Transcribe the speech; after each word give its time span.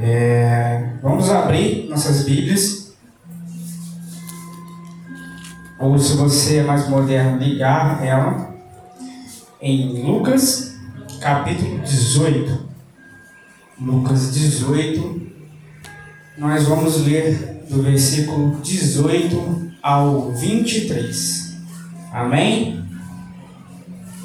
É, 0.00 0.90
vamos 1.02 1.30
abrir 1.30 1.88
nossas 1.88 2.24
Bíblias. 2.24 2.94
Ou 5.78 5.98
se 5.98 6.16
você 6.16 6.56
é 6.56 6.62
mais 6.62 6.88
moderno, 6.88 7.38
ligar 7.38 8.04
ela 8.04 8.54
em 9.60 10.02
Lucas 10.02 10.76
capítulo 11.20 11.78
18. 11.80 12.68
Lucas 13.80 14.32
18. 14.34 15.22
Nós 16.36 16.64
vamos 16.64 17.04
ler 17.06 17.64
do 17.68 17.82
versículo 17.82 18.60
18 18.60 19.72
ao 19.82 20.32
23. 20.32 21.56
Amém? 22.12 22.84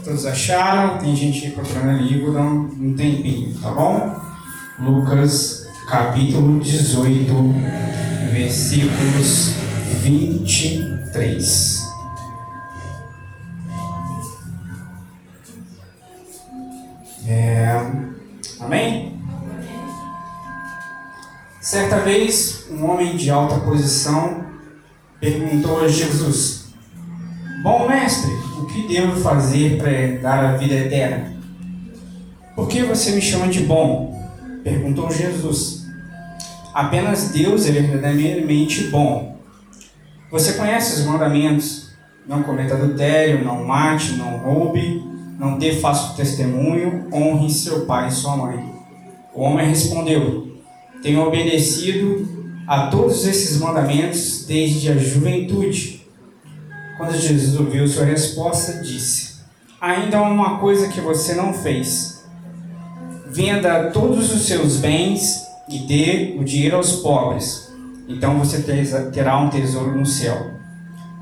Todos 0.04 0.26
acharam? 0.26 0.98
Tem 0.98 1.16
gente 1.16 1.52
procurando 1.52 2.22
vou 2.24 2.34
dar 2.34 2.44
um 2.44 2.94
tempinho, 2.96 3.58
tá 3.60 3.72
bom? 3.72 4.20
Lucas 4.80 5.59
capítulo 5.90 6.60
18, 6.60 7.34
versículos 8.32 9.56
23. 10.04 11.90
É, 17.28 17.92
amém? 18.60 19.20
Certa 21.60 21.98
vez, 22.02 22.68
um 22.70 22.86
homem 22.86 23.18
de 23.18 23.32
alta 23.32 23.60
posição 23.62 24.46
perguntou 25.20 25.84
a 25.84 25.88
Jesus: 25.88 26.68
Bom 27.64 27.88
mestre, 27.88 28.32
o 28.60 28.68
que 28.68 28.88
devo 28.88 29.20
fazer 29.20 29.80
para 29.80 30.22
dar 30.22 30.46
a 30.46 30.58
vida 30.58 30.76
eterna? 30.76 31.34
Por 32.56 32.68
que 32.68 32.84
você 32.84 33.12
me 33.12 33.22
chama 33.22 33.48
de 33.48 33.62
bom? 33.62 34.16
Perguntou 34.64 35.10
Jesus. 35.10 35.79
Apenas 36.74 37.30
Deus 37.30 37.66
é 37.66 37.72
verdadeiramente 37.72 38.88
bom. 38.88 39.38
Você 40.32 40.54
conhece 40.54 41.00
os 41.00 41.06
mandamentos? 41.06 41.90
Não 42.28 42.44
cometa 42.44 42.76
adultério, 42.76 43.44
não 43.44 43.66
mate, 43.66 44.14
não 44.14 44.38
roube, 44.38 45.04
não 45.40 45.58
dê 45.58 45.74
falso 45.74 46.16
testemunho, 46.16 47.08
honre 47.12 47.50
seu 47.50 47.86
pai 47.86 48.08
e 48.08 48.12
sua 48.12 48.38
mãe. 48.38 48.72
O 49.34 49.42
homem 49.42 49.68
respondeu: 49.68 50.60
Tenho 51.02 51.26
obedecido 51.26 52.28
a 52.68 52.88
todos 52.88 53.26
esses 53.26 53.60
mandamentos 53.60 54.46
desde 54.46 54.92
a 54.92 54.98
juventude. 54.98 56.08
Quando 56.98 57.18
Jesus 57.18 57.60
ouviu 57.60 57.88
sua 57.88 58.06
resposta, 58.06 58.84
disse: 58.84 59.40
Ainda 59.82 60.20
há 60.20 60.22
uma 60.22 60.60
coisa 60.60 60.90
que 60.90 61.02
você 61.02 61.34
não 61.34 61.54
fez 61.54 62.20
venda 63.32 63.92
todos 63.92 64.34
os 64.34 64.48
seus 64.48 64.78
bens 64.78 65.49
e 65.70 65.80
dê 65.80 66.36
o 66.40 66.44
dinheiro 66.44 66.78
aos 66.78 66.94
pobres. 66.98 67.72
Então 68.08 68.40
você 68.40 68.62
terá 69.14 69.40
um 69.40 69.50
tesouro 69.50 69.98
no 69.98 70.06
céu. 70.06 70.52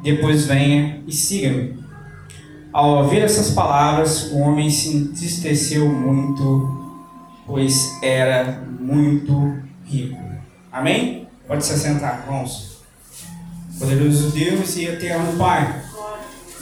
Depois 0.01 0.45
venha 0.45 1.03
e 1.05 1.11
siga-me. 1.11 1.77
Ao 2.71 3.03
ouvir 3.03 3.21
essas 3.21 3.51
palavras, 3.51 4.31
o 4.31 4.37
homem 4.37 4.69
se 4.69 4.95
entristeceu 4.95 5.89
muito, 5.89 6.95
pois 7.45 7.97
era 8.01 8.63
muito 8.79 9.57
rico. 9.83 10.17
Amém? 10.71 11.27
Pode 11.47 11.65
se 11.65 11.77
sentar, 11.77 12.23
irmãos. 12.25 12.77
Poderoso 13.79 14.31
Deus 14.31 14.75
e 14.77 14.85
eterno 14.85 15.37
Pai, 15.37 15.83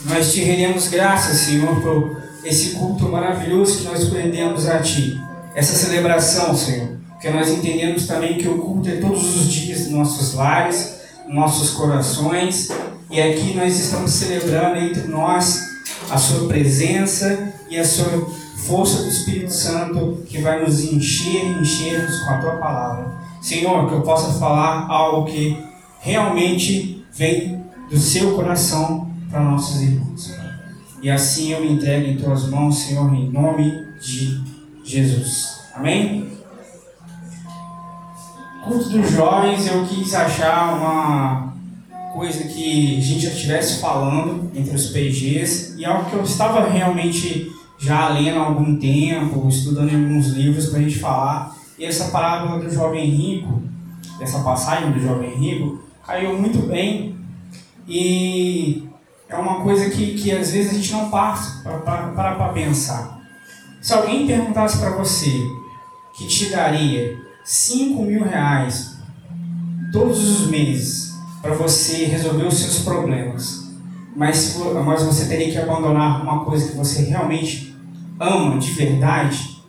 nós 0.05 0.33
te 0.33 0.41
rendemos 0.41 0.87
graças, 0.87 1.37
Senhor, 1.37 1.81
por 1.81 2.21
esse 2.43 2.75
culto 2.75 3.09
maravilhoso 3.09 3.79
que 3.79 3.83
nós 3.85 4.09
prendemos 4.09 4.67
a 4.67 4.79
Ti 4.79 5.19
essa 5.55 5.73
celebração, 5.73 6.55
Senhor. 6.55 6.94
Porque 7.15 7.29
nós 7.29 7.49
entendemos 7.49 8.05
também 8.05 8.37
que 8.37 8.47
o 8.47 8.59
culto 8.59 8.89
é 8.89 8.97
todos 8.97 9.35
os 9.35 9.51
dias 9.51 9.83
nos 9.85 9.91
nossos 9.91 10.33
lares, 10.33 10.99
nos 11.25 11.35
nossos 11.35 11.71
corações. 11.71 12.69
E 13.09 13.21
aqui 13.21 13.53
nós 13.55 13.79
estamos 13.79 14.11
celebrando 14.11 14.77
entre 14.77 15.07
nós 15.07 15.61
a 16.09 16.17
Sua 16.17 16.47
presença 16.47 17.53
e 17.69 17.77
a 17.77 17.85
Sua 17.85 18.27
força 18.67 19.03
do 19.03 19.09
Espírito 19.09 19.51
Santo 19.51 20.23
que 20.27 20.39
vai 20.39 20.63
nos 20.63 20.83
encher 20.83 21.43
e 21.45 21.61
encher-nos 21.61 22.19
com 22.19 22.29
a 22.31 22.37
Tua 22.39 22.57
palavra. 22.57 23.11
Senhor, 23.41 23.87
que 23.87 23.93
eu 23.95 24.01
possa 24.01 24.37
falar 24.37 24.87
algo 24.89 25.25
que 25.25 25.57
realmente 25.99 27.05
vem 27.13 27.63
do 27.89 27.97
Seu 27.97 28.35
coração 28.35 29.09
para 29.31 29.41
nossos 29.41 29.81
irmãos. 29.81 30.35
E 31.01 31.09
assim 31.09 31.53
eu 31.53 31.61
me 31.61 31.71
entrego 31.71 32.09
em 32.09 32.17
Tuas 32.17 32.49
mãos, 32.49 32.79
Senhor, 32.79 33.13
em 33.13 33.29
nome 33.31 33.71
de 34.01 34.41
Jesus. 34.83 35.61
Amém? 35.73 36.34
Culto 38.65 38.89
dos 38.89 39.11
jovens, 39.11 39.67
eu 39.67 39.85
quis 39.85 40.11
achar 40.15 40.73
uma 40.75 41.53
coisa 42.11 42.45
que 42.45 42.97
a 42.97 42.99
gente 43.01 43.19
já 43.19 43.29
estivesse 43.29 43.79
falando 43.79 44.49
entre 44.55 44.75
os 44.75 44.87
PGs 44.87 45.75
e 45.77 45.85
algo 45.85 46.09
que 46.09 46.15
eu 46.15 46.23
estava 46.23 46.67
realmente 46.67 47.51
já 47.77 48.09
lendo 48.09 48.39
há 48.39 48.45
algum 48.45 48.75
tempo, 48.77 49.47
estudando 49.47 49.93
em 49.93 50.03
alguns 50.03 50.29
livros 50.29 50.69
para 50.69 50.79
a 50.79 50.81
gente 50.81 50.97
falar. 50.97 51.55
E 51.77 51.85
essa 51.85 52.05
parábola 52.05 52.59
do 52.59 52.73
jovem 52.73 53.05
rico, 53.05 53.61
essa 54.19 54.39
passagem 54.39 54.91
do 54.91 54.99
jovem 54.99 55.35
rico, 55.35 55.83
caiu 56.03 56.35
muito 56.35 56.65
bem 56.67 57.15
e 57.87 58.89
é 59.29 59.35
uma 59.35 59.61
coisa 59.61 59.91
que, 59.91 60.15
que 60.15 60.31
às 60.31 60.49
vezes 60.49 60.71
a 60.71 60.73
gente 60.73 60.91
não 60.91 61.11
passa 61.11 61.61
para 61.61 62.49
pensar. 62.49 63.21
Se 63.79 63.93
alguém 63.93 64.25
perguntasse 64.25 64.79
para 64.79 64.89
você 64.89 65.29
que 66.17 66.25
te 66.25 66.49
daria 66.49 67.24
5 67.45 68.01
mil 68.01 68.23
reais 68.23 68.97
todos 69.93 70.17
os 70.17 70.47
meses 70.47 71.13
para 71.43 71.53
você 71.53 72.05
resolver 72.05 72.45
os 72.47 72.57
seus 72.57 72.79
problemas, 72.79 73.69
mas, 74.15 74.57
mas 74.83 75.03
você 75.03 75.25
teria 75.25 75.51
que 75.51 75.57
abandonar 75.59 76.23
uma 76.23 76.43
coisa 76.43 76.71
que 76.71 76.75
você 76.75 77.03
realmente 77.03 77.77
ama 78.19 78.57
de 78.57 78.71
verdade, 78.71 79.63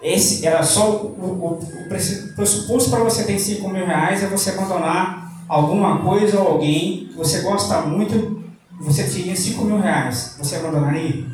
esse 0.00 0.46
era 0.46 0.62
só 0.62 0.90
o, 0.90 1.06
o, 1.20 1.58
o 1.58 1.88
pressuposto 2.34 2.90
para 2.90 3.02
você 3.02 3.24
ter 3.24 3.38
5 3.38 3.68
mil 3.68 3.84
reais 3.84 4.22
é 4.22 4.28
você 4.28 4.50
abandonar 4.50 5.32
alguma 5.48 5.98
coisa 5.98 6.40
ou 6.40 6.48
alguém 6.48 7.06
que 7.06 7.14
você 7.14 7.40
gosta 7.40 7.82
muito, 7.82 8.40
você 8.80 9.02
teria 9.02 9.34
5 9.34 9.64
mil 9.64 9.80
reais, 9.80 10.36
você 10.38 10.56
abandonaria? 10.56 11.24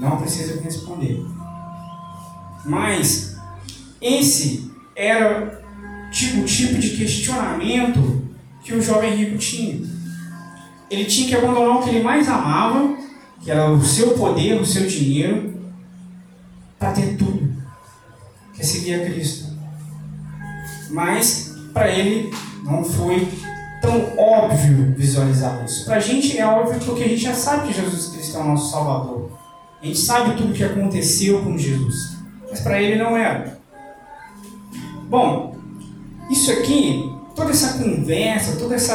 Não 0.00 0.16
precisa 0.16 0.56
me 0.56 0.62
responder. 0.62 1.22
Mas 2.64 3.25
esse 4.06 4.70
era 4.94 5.62
tipo, 6.10 6.40
o 6.40 6.44
tipo 6.44 6.78
de 6.78 6.90
questionamento 6.90 8.22
que 8.62 8.74
o 8.74 8.82
jovem 8.82 9.14
rico 9.14 9.38
tinha. 9.38 9.86
Ele 10.90 11.04
tinha 11.04 11.28
que 11.28 11.34
abandonar 11.34 11.76
o 11.76 11.82
que 11.82 11.90
ele 11.90 12.02
mais 12.02 12.28
amava, 12.28 12.96
que 13.42 13.50
era 13.50 13.70
o 13.70 13.84
seu 13.84 14.10
poder, 14.10 14.60
o 14.60 14.64
seu 14.64 14.86
dinheiro, 14.86 15.54
para 16.78 16.92
ter 16.92 17.16
tudo, 17.16 17.52
que 18.54 18.60
é 18.60 18.64
seguir 18.64 18.94
a 18.94 19.04
Cristo. 19.04 19.46
Mas 20.90 21.54
para 21.72 21.90
ele 21.90 22.30
não 22.64 22.84
foi 22.84 23.28
tão 23.82 24.16
óbvio 24.18 24.94
visualizar 24.96 25.64
isso. 25.64 25.84
Para 25.84 25.96
a 25.96 26.00
gente 26.00 26.38
é 26.38 26.46
óbvio 26.46 26.80
porque 26.84 27.04
a 27.04 27.08
gente 27.08 27.22
já 27.22 27.34
sabe 27.34 27.68
que 27.68 27.74
Jesus 27.74 28.06
Cristo 28.08 28.36
é 28.36 28.40
o 28.40 28.44
nosso 28.44 28.70
Salvador. 28.70 29.30
A 29.82 29.86
gente 29.86 29.98
sabe 29.98 30.36
tudo 30.36 30.50
o 30.50 30.54
que 30.54 30.64
aconteceu 30.64 31.42
com 31.42 31.58
Jesus, 31.58 32.16
mas 32.48 32.60
para 32.60 32.80
ele 32.80 32.96
não 32.96 33.16
era. 33.16 33.55
Bom, 35.08 35.56
isso 36.30 36.50
aqui, 36.50 37.12
toda 37.34 37.50
essa 37.50 37.78
conversa, 37.78 38.56
todo 38.56 38.74
esse 38.74 38.90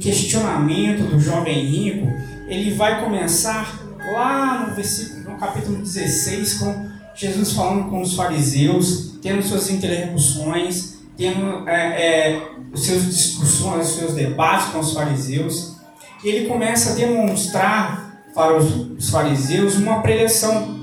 questionamento 0.00 1.08
do 1.08 1.20
jovem 1.20 1.64
rico, 1.64 2.08
ele 2.48 2.74
vai 2.74 3.04
começar 3.04 3.80
lá 4.12 4.66
no 4.66 4.74
versículo, 4.74 5.30
no 5.30 5.38
capítulo 5.38 5.76
16, 5.78 6.54
com 6.54 6.88
Jesus 7.14 7.52
falando 7.52 7.88
com 7.88 8.00
os 8.00 8.14
fariseus, 8.14 9.18
tendo 9.22 9.42
suas 9.42 9.70
interrupções, 9.70 10.98
tendo 11.16 11.68
é, 11.68 12.32
é, 12.32 12.48
os 12.72 12.84
seus 12.84 13.04
discussões, 13.04 13.90
os 13.90 13.96
seus 13.96 14.14
debates 14.14 14.68
com 14.68 14.80
os 14.80 14.92
fariseus, 14.92 15.76
e 16.24 16.28
ele 16.28 16.48
começa 16.48 16.92
a 16.92 16.94
demonstrar 16.94 18.22
para 18.34 18.56
os 18.56 19.10
fariseus 19.10 19.76
uma 19.76 20.00
preleção. 20.00 20.76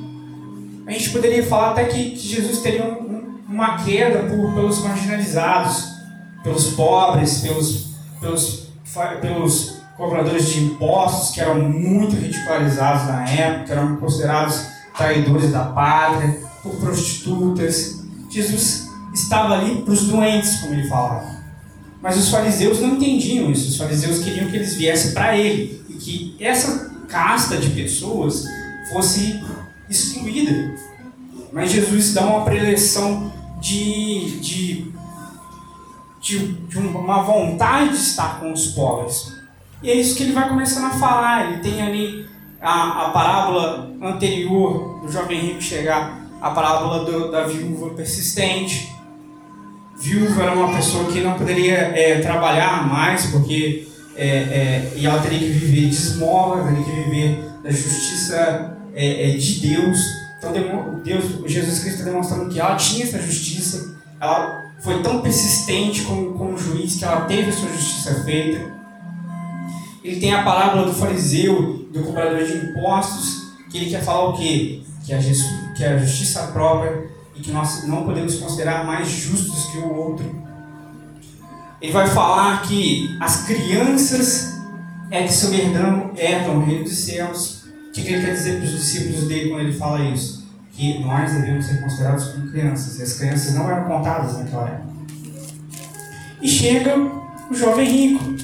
A 0.88 0.92
gente 0.92 1.10
poderia 1.10 1.44
falar 1.44 1.72
até 1.72 1.86
que 1.86 2.16
Jesus 2.16 2.60
teria 2.60 2.86
um, 2.86 3.05
uma 3.56 3.78
queda 3.78 4.24
por, 4.24 4.54
pelos 4.54 4.84
marginalizados, 4.84 5.96
pelos 6.44 6.74
pobres, 6.74 7.40
pelos, 7.40 7.96
pelos, 8.20 8.68
pelos 9.22 9.78
cobradores 9.96 10.50
de 10.50 10.66
impostos, 10.66 11.34
que 11.34 11.40
eram 11.40 11.62
muito 11.70 12.18
ridicularizados 12.18 13.08
na 13.08 13.30
época, 13.30 13.72
eram 13.72 13.96
considerados 13.96 14.68
traidores 14.98 15.54
da 15.54 15.64
pátria, 15.64 16.38
por 16.62 16.76
prostitutas. 16.76 18.04
Jesus 18.30 18.90
estava 19.14 19.54
ali 19.54 19.82
para 19.84 19.94
os 19.94 20.06
doentes, 20.06 20.60
como 20.60 20.74
ele 20.74 20.90
falava. 20.90 21.34
Mas 22.02 22.18
os 22.18 22.30
fariseus 22.30 22.82
não 22.82 22.96
entendiam 22.96 23.50
isso. 23.50 23.70
Os 23.70 23.78
fariseus 23.78 24.22
queriam 24.22 24.50
que 24.50 24.58
eles 24.58 24.76
viessem 24.76 25.14
para 25.14 25.38
ele 25.38 25.82
e 25.90 25.94
que 25.94 26.36
essa 26.42 26.92
casta 27.08 27.56
de 27.56 27.70
pessoas 27.70 28.46
fosse 28.92 29.42
excluída. 29.90 30.76
Mas 31.54 31.72
Jesus 31.72 32.14
dá 32.14 32.26
uma 32.26 32.44
preleção 32.44 33.32
de, 33.66 34.40
de, 34.40 34.92
de, 36.22 36.48
de 36.68 36.78
uma 36.78 37.24
vontade 37.24 37.90
de 37.90 37.96
estar 37.96 38.40
com 38.40 38.54
os 38.54 38.68
pobres. 38.68 39.34
E 39.82 39.90
é 39.90 39.96
isso 39.96 40.16
que 40.16 40.22
ele 40.22 40.34
vai 40.34 40.48
começando 40.48 40.86
a 40.86 40.92
falar. 40.92 41.52
Ele 41.52 41.62
tem 41.62 41.82
ali 41.82 42.28
a, 42.62 43.08
a 43.08 43.10
parábola 43.10 43.92
anterior 44.04 45.02
do 45.02 45.12
jovem 45.12 45.40
rico 45.40 45.62
chegar, 45.62 46.22
a 46.40 46.52
parábola 46.52 47.06
do, 47.06 47.32
da 47.32 47.48
viúva 47.48 47.96
persistente. 47.96 48.94
Viúva 49.98 50.44
era 50.44 50.54
uma 50.54 50.76
pessoa 50.76 51.12
que 51.12 51.22
não 51.22 51.34
poderia 51.34 51.76
é, 51.76 52.20
trabalhar 52.20 52.88
mais 52.88 53.26
porque 53.28 53.88
é, 54.16 54.28
é, 54.28 54.94
e 54.96 55.08
ela 55.08 55.22
teria 55.22 55.40
que 55.40 55.46
viver 55.46 55.90
de 55.90 55.96
esmola, 55.96 56.68
teria 56.68 56.84
que 56.84 56.92
viver 56.92 57.50
da 57.64 57.72
justiça 57.72 58.78
é, 58.94 59.32
é, 59.32 59.38
de 59.38 59.68
Deus. 59.68 60.25
Então 60.38 61.02
Deus, 61.04 61.26
Jesus 61.46 61.80
Cristo 61.80 62.00
está 62.00 62.12
demonstrando 62.12 62.50
que 62.50 62.60
ela 62.60 62.76
tinha 62.76 63.06
essa 63.06 63.22
justiça, 63.22 63.96
ela 64.20 64.64
foi 64.80 65.02
tão 65.02 65.22
persistente 65.22 66.04
como, 66.04 66.34
como 66.34 66.58
juiz 66.58 66.96
que 66.96 67.06
ela 67.06 67.22
teve 67.22 67.50
a 67.50 67.54
sua 67.54 67.70
justiça 67.70 68.24
feita. 68.24 68.74
Ele 70.04 70.20
tem 70.20 70.34
a 70.34 70.44
parábola 70.44 70.86
do 70.86 70.94
fariseu, 70.94 71.88
do 71.92 72.04
cobrador 72.04 72.44
de 72.44 72.54
impostos, 72.54 73.54
que 73.72 73.78
ele 73.78 73.90
quer 73.90 74.04
falar 74.04 74.30
o 74.30 74.38
quê? 74.38 74.84
Que 75.04 75.14
a, 75.14 75.20
que 75.76 75.84
a 75.84 75.98
justiça 75.98 76.48
própria 76.48 77.10
e 77.36 77.42
que 77.42 77.52
nós 77.52 77.88
não 77.88 78.04
podemos 78.04 78.36
considerar 78.36 78.86
mais 78.86 79.08
justos 79.08 79.66
que 79.72 79.78
o 79.80 79.94
outro. 79.94 80.46
Ele 81.82 81.92
vai 81.92 82.08
falar 82.08 82.62
que 82.64 83.16
as 83.20 83.46
crianças 83.46 84.56
é 85.12 85.24
que 85.24 85.34
são 85.34 85.54
herdam, 85.54 86.12
herdam 86.16 86.58
o 86.58 86.66
reino 86.66 86.84
dos 86.84 86.98
céus. 86.98 87.55
O 87.96 88.02
que 88.02 88.12
ele 88.12 88.26
quer 88.26 88.34
dizer 88.34 88.58
para 88.58 88.66
os 88.66 88.72
discípulos 88.72 89.26
dele 89.26 89.50
quando 89.50 89.62
ele 89.62 89.72
fala 89.72 90.02
isso? 90.10 90.46
Que 90.74 91.00
nós 91.00 91.32
devemos 91.32 91.66
ser 91.66 91.82
considerados 91.82 92.28
como 92.28 92.52
crianças. 92.52 93.00
E 93.00 93.04
as 93.04 93.14
crianças 93.14 93.56
não 93.56 93.72
eram 93.72 93.88
contadas 93.88 94.38
naquela 94.38 94.68
época. 94.68 94.94
E 96.42 96.50
chega 96.50 96.98
o 97.50 97.54
jovem 97.54 97.90
rico 97.90 98.36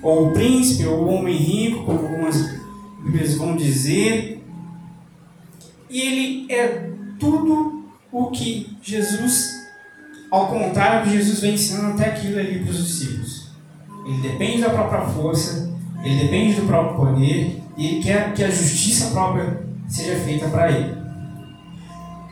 ou 0.00 0.28
o 0.28 0.32
príncipe, 0.32 0.86
ou 0.86 1.06
o 1.06 1.08
homem 1.08 1.34
rico, 1.34 1.82
como 1.84 2.06
algumas 2.06 2.54
Bíblias 3.02 3.34
vão 3.34 3.56
dizer. 3.56 4.44
E 5.90 6.00
ele 6.00 6.52
é 6.52 6.90
tudo 7.18 7.84
o 8.12 8.26
que 8.30 8.76
Jesus, 8.80 9.50
ao 10.30 10.46
contrário 10.48 11.02
que 11.04 11.16
Jesus 11.16 11.40
vem 11.40 11.54
ensinando 11.54 11.94
até 11.94 12.10
aquilo 12.10 12.38
ali 12.38 12.60
para 12.60 12.70
os 12.70 12.86
discípulos. 12.86 13.50
Ele 14.06 14.28
depende 14.28 14.62
da 14.62 14.70
própria 14.70 15.00
força, 15.00 15.74
ele 16.04 16.22
depende 16.22 16.60
do 16.60 16.66
próprio 16.66 16.96
poder, 16.96 17.63
e 17.76 17.86
ele 17.86 18.02
quer 18.02 18.32
que 18.34 18.44
a 18.44 18.50
justiça 18.50 19.10
própria 19.10 19.64
seja 19.88 20.16
feita 20.20 20.48
para 20.48 20.70
ele. 20.70 20.96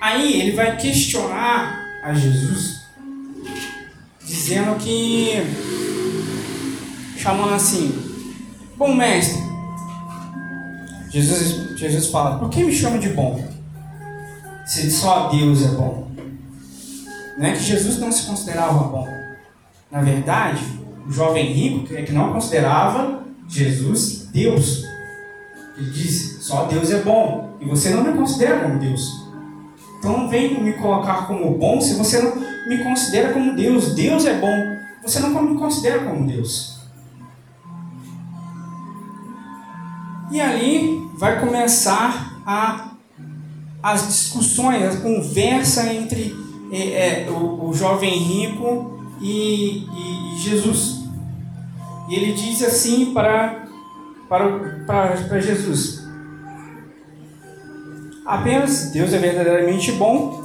Aí 0.00 0.40
ele 0.40 0.52
vai 0.52 0.76
questionar 0.76 1.78
a 2.02 2.12
Jesus, 2.12 2.82
dizendo 4.24 4.76
que 4.76 5.32
chamando 7.16 7.54
assim: 7.54 7.92
Bom 8.76 8.94
mestre, 8.94 9.40
Jesus, 11.10 11.78
Jesus 11.78 12.06
fala: 12.08 12.38
Por 12.38 12.50
que 12.50 12.64
me 12.64 12.74
chama 12.74 12.98
de 12.98 13.10
bom? 13.10 13.46
Se 14.66 14.90
só 14.90 15.28
Deus 15.28 15.62
é 15.62 15.68
bom. 15.68 16.10
Não 17.36 17.46
é 17.46 17.52
que 17.52 17.62
Jesus 17.62 17.98
não 17.98 18.10
se 18.10 18.26
considerava 18.26 18.84
bom. 18.84 19.08
Na 19.90 20.00
verdade, 20.00 20.62
o 21.06 21.12
jovem 21.12 21.52
rico 21.52 21.94
é 21.94 22.02
que 22.02 22.12
não 22.12 22.32
considerava 22.32 23.22
Jesus 23.48 24.28
Deus. 24.32 24.91
Ele 25.76 25.90
diz: 25.90 26.38
Só 26.40 26.64
Deus 26.64 26.90
é 26.90 27.02
bom. 27.02 27.56
E 27.60 27.64
você 27.64 27.90
não 27.90 28.04
me 28.04 28.12
considera 28.12 28.60
como 28.60 28.78
Deus. 28.78 29.22
Então 29.98 30.18
não 30.18 30.28
vem 30.28 30.62
me 30.62 30.72
colocar 30.74 31.26
como 31.26 31.56
bom 31.56 31.80
se 31.80 31.94
você 31.94 32.20
não 32.20 32.34
me 32.68 32.82
considera 32.82 33.32
como 33.32 33.54
Deus. 33.54 33.94
Deus 33.94 34.24
é 34.24 34.38
bom. 34.38 34.56
Você 35.02 35.20
não 35.20 35.42
me 35.42 35.58
considera 35.58 36.00
como 36.00 36.26
Deus. 36.26 36.72
E 40.32 40.40
ali 40.40 41.10
vai 41.14 41.38
começar 41.40 42.40
a, 42.46 42.92
as 43.82 44.06
discussões, 44.06 44.82
a 44.82 45.00
conversa 45.00 45.92
entre 45.92 46.34
é, 46.72 47.26
é, 47.26 47.30
o, 47.30 47.68
o, 47.68 47.74
jovem 47.74 48.18
rico 48.18 48.98
e, 49.20 49.86
e, 49.92 50.34
e, 50.34 50.38
Jesus. 50.38 51.02
E 52.08 52.14
ele 52.14 52.32
diz 52.32 52.62
assim 52.62 53.12
para, 53.12 53.61
para, 54.32 54.48
para, 54.86 55.16
para 55.28 55.40
Jesus: 55.40 56.02
apenas 58.24 58.90
Deus 58.90 59.12
é 59.12 59.18
verdadeiramente 59.18 59.92
bom. 59.92 60.40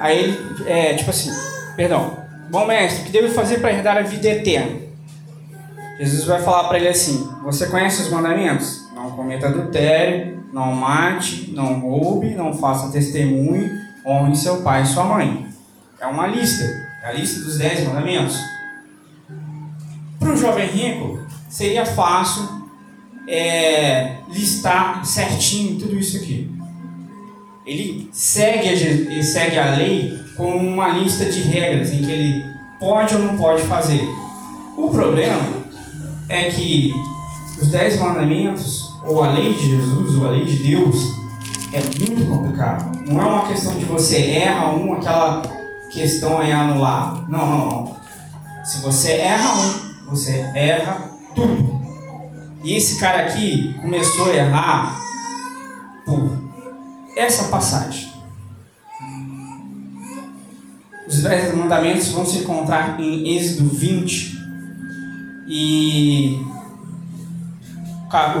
Aí 0.00 0.18
ele, 0.18 0.64
é, 0.66 0.94
tipo 0.94 1.10
assim, 1.10 1.30
perdão, 1.76 2.16
bom 2.50 2.66
mestre, 2.66 3.02
o 3.02 3.04
que 3.04 3.12
devo 3.12 3.32
fazer 3.34 3.60
para 3.60 3.72
herdar 3.72 3.98
a 3.98 4.02
vida 4.02 4.26
eterna? 4.26 4.80
Jesus 5.98 6.24
vai 6.24 6.40
falar 6.40 6.64
para 6.68 6.78
ele 6.78 6.88
assim: 6.88 7.28
Você 7.42 7.66
conhece 7.66 8.00
os 8.00 8.08
mandamentos? 8.08 8.90
Não 8.94 9.10
cometa 9.10 9.48
adultério, 9.48 10.42
não 10.50 10.72
mate, 10.72 11.52
não 11.54 11.78
roube, 11.78 12.34
não 12.34 12.54
faça 12.54 12.90
testemunho, 12.90 13.70
honre 14.06 14.34
seu 14.34 14.62
pai 14.62 14.82
e 14.82 14.86
sua 14.86 15.04
mãe. 15.04 15.46
É 16.00 16.06
uma 16.06 16.26
lista, 16.26 16.64
é 17.04 17.08
a 17.08 17.12
lista 17.12 17.38
dos 17.40 17.58
dez 17.58 17.86
mandamentos. 17.86 18.40
Para 20.18 20.32
o 20.32 20.36
jovem 20.36 20.66
rico, 20.68 21.20
seria 21.50 21.84
fácil 21.84 22.61
é, 23.28 24.16
listar 24.28 25.04
certinho 25.04 25.78
tudo 25.78 25.98
isso 25.98 26.16
aqui. 26.16 26.50
Ele 27.64 28.08
segue, 28.12 28.68
a, 28.68 28.72
ele 28.72 29.22
segue 29.22 29.58
a 29.58 29.76
lei 29.76 30.18
com 30.36 30.56
uma 30.56 30.88
lista 30.88 31.24
de 31.26 31.40
regras 31.42 31.92
em 31.92 31.98
que 31.98 32.10
ele 32.10 32.44
pode 32.80 33.14
ou 33.14 33.22
não 33.22 33.36
pode 33.36 33.62
fazer. 33.62 34.02
O 34.76 34.88
problema 34.90 35.62
é 36.28 36.44
que 36.50 36.92
os 37.60 37.68
dez 37.68 37.98
mandamentos, 38.00 38.90
ou 39.04 39.22
a 39.22 39.32
lei 39.32 39.52
de 39.52 39.70
Jesus, 39.70 40.16
ou 40.16 40.26
a 40.26 40.30
lei 40.30 40.44
de 40.44 40.56
Deus, 40.56 40.96
é 41.72 41.80
muito 41.80 42.28
complicado. 42.28 42.98
Não 43.06 43.20
é 43.20 43.24
uma 43.24 43.46
questão 43.46 43.74
de 43.78 43.84
você 43.84 44.32
erra 44.32 44.74
um, 44.74 44.94
aquela 44.94 45.42
questão 45.92 46.42
é 46.42 46.52
anular. 46.52 47.24
Não, 47.28 47.46
não, 47.46 47.66
não. 47.66 47.96
Se 48.64 48.80
você 48.80 49.12
erra 49.12 49.54
um, 49.54 50.10
você 50.10 50.50
erra 50.54 51.10
tudo. 51.34 51.81
E 52.62 52.74
esse 52.76 53.00
cara 53.00 53.24
aqui 53.24 53.74
começou 53.80 54.30
a 54.30 54.36
errar 54.36 55.00
por 56.06 56.30
essa 57.16 57.48
passagem. 57.48 58.10
Os 61.06 61.22
dez 61.22 61.54
mandamentos 61.54 62.08
vão 62.08 62.24
se 62.24 62.38
encontrar 62.38 63.00
em 63.00 63.36
Êxodo 63.36 63.68
20, 63.68 64.32
e 65.48 66.40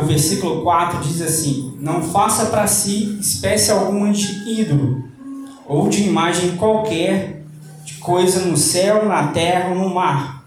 o 0.00 0.06
versículo 0.06 0.62
4 0.62 1.00
diz 1.00 1.20
assim: 1.20 1.76
Não 1.80 2.02
faça 2.02 2.46
para 2.46 2.66
si 2.66 3.18
espécie 3.20 3.70
alguma 3.70 4.12
de 4.12 4.48
ídolo, 4.48 5.04
ou 5.66 5.88
de 5.88 6.04
imagem 6.04 6.56
qualquer 6.56 7.44
de 7.84 7.94
coisa 7.94 8.40
no 8.46 8.56
céu, 8.56 9.06
na 9.06 9.28
terra 9.28 9.70
ou 9.70 9.74
no 9.74 9.94
mar. 9.94 10.41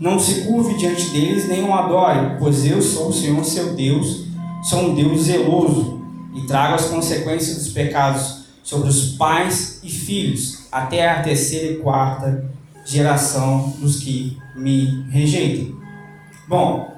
Não 0.00 0.18
se 0.18 0.46
curve 0.46 0.78
diante 0.78 1.10
deles, 1.10 1.46
nem 1.46 1.62
o 1.62 1.74
adore, 1.74 2.36
pois 2.38 2.64
eu 2.64 2.80
sou 2.80 3.10
o 3.10 3.12
Senhor 3.12 3.44
seu 3.44 3.74
Deus, 3.74 4.24
sou 4.62 4.90
um 4.90 4.94
Deus 4.94 5.24
zeloso, 5.24 6.00
e 6.34 6.46
trago 6.46 6.74
as 6.74 6.86
consequências 6.86 7.58
dos 7.58 7.68
pecados 7.68 8.44
sobre 8.62 8.88
os 8.88 9.10
pais 9.16 9.78
e 9.82 9.90
filhos, 9.90 10.66
até 10.72 11.06
a 11.06 11.22
terceira 11.22 11.74
e 11.74 11.76
quarta 11.80 12.50
geração 12.82 13.74
dos 13.78 14.00
que 14.00 14.38
me 14.56 15.04
rejeitam. 15.10 15.78
Bom, 16.48 16.96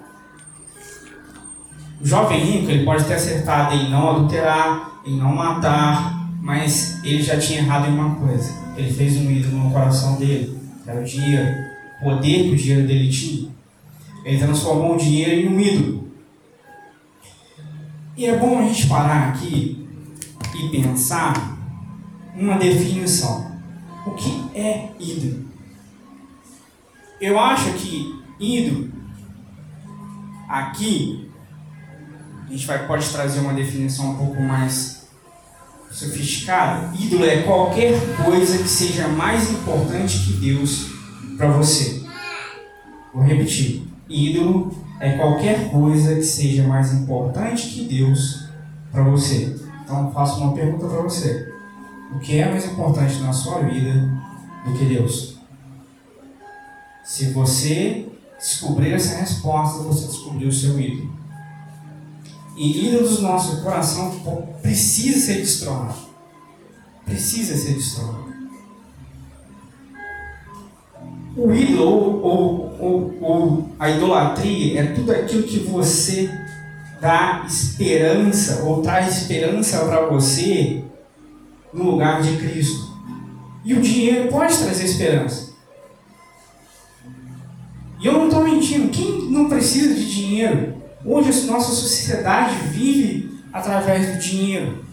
o 2.01 2.07
jovem 2.07 2.39
rico 2.39 2.71
ele 2.71 2.85
pode 2.85 3.03
ter 3.03 3.15
acertado 3.15 3.75
em 3.75 3.91
não 3.91 4.11
adulterar, 4.11 5.01
em 5.05 5.17
não 5.17 5.35
matar, 5.35 6.31
mas 6.41 7.03
ele 7.03 7.23
já 7.23 7.37
tinha 7.37 7.59
errado 7.59 7.89
em 7.89 7.95
uma 7.95 8.15
coisa. 8.15 8.53
Ele 8.77 8.93
fez 8.93 9.17
um 9.17 9.29
ídolo 9.29 9.65
no 9.65 9.71
coração 9.73 10.17
dele, 10.17 10.57
era 10.87 11.01
o 11.01 11.05
dinheiro, 11.05 11.72
poder 12.03 12.45
que 12.45 12.53
o 12.53 12.57
dinheiro 12.57 12.87
dele 12.87 13.11
tinha. 13.11 13.51
Ele 14.25 14.39
transformou 14.39 14.95
o 14.95 14.99
dinheiro 14.99 15.33
em 15.33 15.49
um 15.49 15.61
ídolo. 15.61 16.09
E 18.17 18.27
é 18.27 18.37
bom 18.37 18.59
a 18.59 18.67
gente 18.67 18.87
parar 18.87 19.31
aqui 19.31 19.89
e 20.55 20.69
pensar 20.69 21.59
uma 22.37 22.59
definição. 22.59 23.53
O 24.07 24.11
que 24.13 24.59
é 24.59 24.91
ídolo? 24.99 25.45
Eu 27.21 27.39
acho 27.39 27.73
que 27.75 28.21
ídolo 28.39 28.93
Aqui, 30.53 31.31
a 32.47 32.51
gente 32.51 32.67
vai, 32.67 32.87
pode 32.87 33.09
trazer 33.09 33.41
uma 33.41 33.55
definição 33.55 34.11
um 34.11 34.17
pouco 34.19 34.43
mais 34.43 35.07
sofisticada. 35.91 36.93
Ídolo 36.95 37.25
é 37.25 37.41
qualquer 37.41 37.99
coisa 38.23 38.59
que 38.59 38.69
seja 38.69 39.09
mais 39.09 39.51
importante 39.51 40.19
que 40.19 40.35
Deus 40.35 40.92
para 41.37 41.51
você. 41.53 42.03
Vou 43.13 43.23
repetir. 43.23 43.87
Ídolo 44.09 44.75
é 45.01 45.13
qualquer 45.13 45.71
coisa 45.71 46.15
que 46.15 46.23
seja 46.23 46.67
mais 46.67 46.93
importante 46.93 47.69
que 47.69 47.85
Deus 47.85 48.49
para 48.91 49.03
você. 49.03 49.57
Então, 49.83 50.13
faço 50.13 50.41
uma 50.41 50.55
pergunta 50.55 50.87
para 50.87 51.03
você. 51.03 51.53
O 52.15 52.19
que 52.19 52.39
é 52.39 52.49
mais 52.49 52.65
importante 52.67 53.19
na 53.21 53.33
sua 53.33 53.61
vida 53.61 53.93
do 54.65 54.79
que 54.79 54.85
Deus. 54.85 55.39
Se 57.05 57.31
você 57.31 58.09
descobrir 58.39 58.93
essa 58.93 59.19
resposta, 59.19 59.83
você 59.83 60.07
descobriu 60.07 60.49
o 60.49 60.53
seu 60.53 60.79
ídolo. 60.79 61.13
E 62.57 62.89
ídolos 62.89 63.17
do 63.17 63.23
nosso 63.23 63.63
coração 63.63 64.11
precisa 64.61 65.19
ser 65.19 65.41
destronado. 65.41 65.95
Precisa 67.05 67.57
ser 67.57 67.75
destronado. 67.75 68.32
O 71.35 71.51
ídolo 71.53 72.23
ou, 72.23 72.77
ou, 72.79 73.19
ou, 73.23 73.71
a 73.79 73.89
idolatria 73.89 74.81
é 74.81 74.87
tudo 74.93 75.13
aquilo 75.13 75.45
que 75.45 75.61
você 75.61 76.31
dá 77.01 77.45
esperança 77.47 78.65
ou 78.65 78.83
traz 78.83 79.17
esperança 79.17 79.79
para 79.85 80.07
você 80.07 80.85
no 81.73 81.93
lugar 81.93 82.21
de 82.21 82.37
Cristo. 82.37 82.93
E 83.65 83.73
o 83.73 83.81
dinheiro 83.81 84.29
pode 84.29 84.57
trazer 84.59 84.85
esperança. 84.85 85.53
E 87.99 88.07
eu 88.07 88.13
não 88.13 88.27
estou 88.27 88.45
mentindo. 88.45 88.91
Quem 88.91 89.31
não 89.31 89.49
precisa 89.49 89.95
de 89.95 90.13
dinheiro? 90.13 90.75
Hoje 91.05 91.31
a 91.31 91.53
nossa 91.53 91.73
sociedade 91.73 92.57
vive 92.69 93.41
através 93.53 94.13
do 94.13 94.19
dinheiro. 94.19 94.85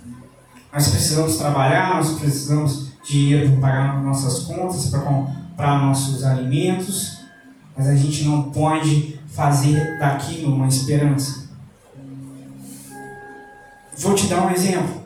Nós 0.72 0.88
precisamos 0.88 1.38
trabalhar, 1.38 1.96
nós 1.96 2.20
precisamos 2.20 2.92
de 3.04 3.12
dinheiro 3.12 3.58
para 3.60 3.60
pagar 3.60 4.04
nossas 4.04 4.40
contas, 4.40 4.88
para 4.88 5.02
comprar 5.60 5.82
nossos 5.82 6.24
alimentos, 6.24 7.20
mas 7.76 7.90
a 7.90 7.94
gente 7.94 8.24
não 8.24 8.44
pode 8.44 9.20
fazer 9.28 10.00
daquilo 10.00 10.56
uma 10.56 10.70
esperança. 10.70 11.50
Vou 13.98 14.16
te 14.16 14.28
dar 14.28 14.48
um 14.48 14.52
exemplo. 14.52 15.04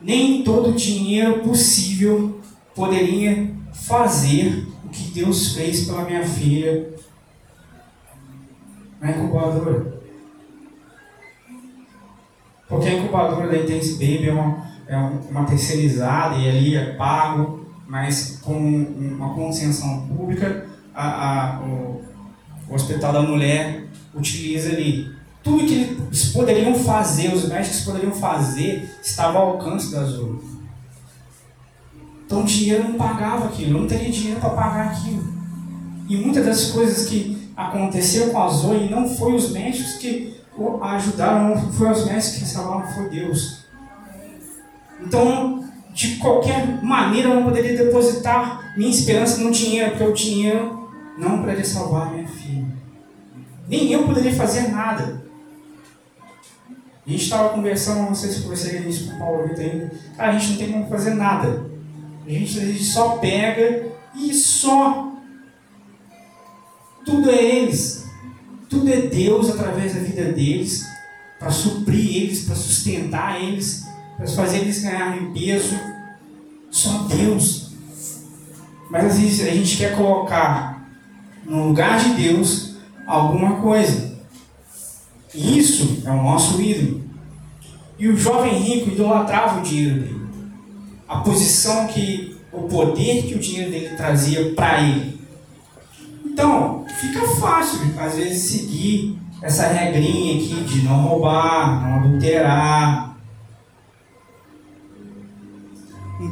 Nem 0.00 0.42
todo 0.42 0.72
dinheiro 0.72 1.40
possível 1.40 2.40
poderia 2.74 3.54
fazer 3.74 4.66
o 4.82 4.88
que 4.88 5.10
Deus 5.10 5.52
fez 5.52 5.84
pela 5.84 6.06
minha 6.06 6.26
filha 6.26 6.94
na 8.98 9.10
incubadora. 9.10 10.00
Porque 12.66 12.88
a 12.88 12.94
incubadora 12.94 13.48
da 13.48 13.58
Intense 13.58 13.92
Baby 13.92 14.30
é 14.30 14.32
uma, 14.32 14.66
é 14.88 14.96
uma 14.96 15.44
terceirizada 15.44 16.36
e 16.36 16.48
ali 16.48 16.74
é 16.74 16.94
pago, 16.94 17.65
mas 17.86 18.38
com 18.42 18.56
uma 18.56 19.34
concessão 19.34 20.06
pública, 20.06 20.66
a, 20.94 21.56
a, 21.56 21.60
o, 21.60 22.02
o 22.68 22.74
Hospital 22.74 23.12
da 23.12 23.22
Mulher 23.22 23.86
utiliza 24.14 24.70
ali. 24.70 25.14
Tudo 25.42 25.64
que 25.64 25.74
eles 25.74 26.32
poderiam 26.32 26.74
fazer, 26.74 27.32
os 27.32 27.48
médicos 27.48 27.80
poderiam 27.80 28.12
fazer, 28.12 28.90
estava 29.02 29.38
ao 29.38 29.50
alcance 29.50 29.92
da 29.92 30.02
Zoe. 30.04 30.40
Então 32.24 32.42
o 32.42 32.44
dinheiro 32.44 32.82
não 32.82 32.94
pagava 32.94 33.46
aquilo, 33.46 33.76
eu 33.76 33.80
não 33.82 33.86
teria 33.86 34.10
dinheiro 34.10 34.40
para 34.40 34.50
pagar 34.50 34.88
aquilo. 34.88 35.24
E 36.08 36.16
muitas 36.16 36.44
das 36.44 36.70
coisas 36.72 37.08
que 37.08 37.50
aconteceu 37.56 38.30
com 38.30 38.42
a 38.42 38.48
Zoe 38.48 38.90
não 38.90 39.08
foi 39.08 39.34
os 39.34 39.52
médicos 39.52 39.94
que 39.94 40.34
ajudaram, 40.82 41.50
não 41.50 41.72
foi 41.72 41.90
os 41.90 42.04
médicos 42.06 42.38
que 42.38 42.44
salvaram, 42.44 42.92
foi 42.92 43.08
Deus. 43.08 43.66
Então, 45.00 45.65
de 45.96 46.16
qualquer 46.16 46.84
maneira, 46.84 47.30
eu 47.30 47.36
não 47.36 47.44
poderia 47.44 47.74
depositar 47.74 48.74
minha 48.76 48.90
esperança 48.90 49.40
no 49.40 49.50
dinheiro, 49.50 49.92
porque 49.92 50.04
o 50.04 50.12
dinheiro 50.12 50.90
não 51.16 51.38
poderia 51.38 51.64
salvar 51.64 52.12
minha 52.12 52.28
filha. 52.28 52.66
Nem 53.66 53.90
eu 53.90 54.04
poderia 54.04 54.34
fazer 54.34 54.68
nada. 54.68 55.24
A 57.06 57.10
gente 57.10 57.22
estava 57.22 57.48
conversando, 57.48 58.02
não 58.02 58.14
sei 58.14 58.30
se 58.30 58.42
conversei 58.42 58.78
isso 58.80 59.08
com 59.08 59.16
o 59.16 59.18
Paulo 59.18 59.48
Vitor 59.48 59.64
ainda. 59.64 59.90
A 60.18 60.32
gente 60.32 60.50
não 60.50 60.56
tem 60.58 60.72
como 60.72 60.88
fazer 60.90 61.14
nada. 61.14 61.64
A 62.26 62.30
gente, 62.30 62.58
a 62.58 62.64
gente 62.66 62.84
só 62.84 63.16
pega 63.16 63.86
e 64.14 64.34
só. 64.34 65.14
Tudo 67.06 67.30
é 67.30 67.42
eles. 67.42 68.04
Tudo 68.68 68.92
é 68.92 69.00
Deus 69.00 69.48
através 69.48 69.94
da 69.94 70.00
vida 70.00 70.24
deles, 70.24 70.84
para 71.38 71.50
suprir 71.50 72.24
eles, 72.24 72.44
para 72.44 72.54
sustentar 72.54 73.42
eles, 73.42 73.85
para 74.16 74.26
fazer 74.26 74.58
eles 74.58 74.82
ganharem 74.82 75.32
peso. 75.32 75.78
Só 76.70 77.04
Deus. 77.04 77.72
Mas 78.90 79.04
às 79.04 79.18
vezes 79.18 79.46
a 79.46 79.50
gente 79.50 79.76
quer 79.76 79.96
colocar 79.96 80.88
no 81.44 81.68
lugar 81.68 81.98
de 81.98 82.14
Deus 82.14 82.76
alguma 83.06 83.60
coisa. 83.60 84.16
Isso 85.34 86.02
é 86.04 86.10
o 86.10 86.22
nosso 86.22 86.60
ídolo. 86.60 87.04
E 87.98 88.08
o 88.08 88.16
jovem 88.16 88.58
rico 88.58 88.90
idolatrava 88.90 89.60
o 89.60 89.62
dinheiro 89.62 90.00
dele 90.00 90.26
a 91.08 91.18
posição 91.18 91.86
que, 91.86 92.36
o 92.52 92.62
poder 92.62 93.22
que 93.22 93.34
o 93.34 93.38
dinheiro 93.38 93.70
dele 93.70 93.96
trazia 93.96 94.52
para 94.54 94.80
ele. 94.80 95.20
Então, 96.24 96.84
fica 97.00 97.26
fácil, 97.40 97.80
às 97.98 98.16
vezes, 98.16 98.42
seguir 98.42 99.18
essa 99.42 99.68
regrinha 99.68 100.36
aqui 100.36 100.64
de 100.64 100.82
não 100.82 101.02
roubar, 101.02 101.82
não 101.82 101.98
adulterar. 102.00 103.05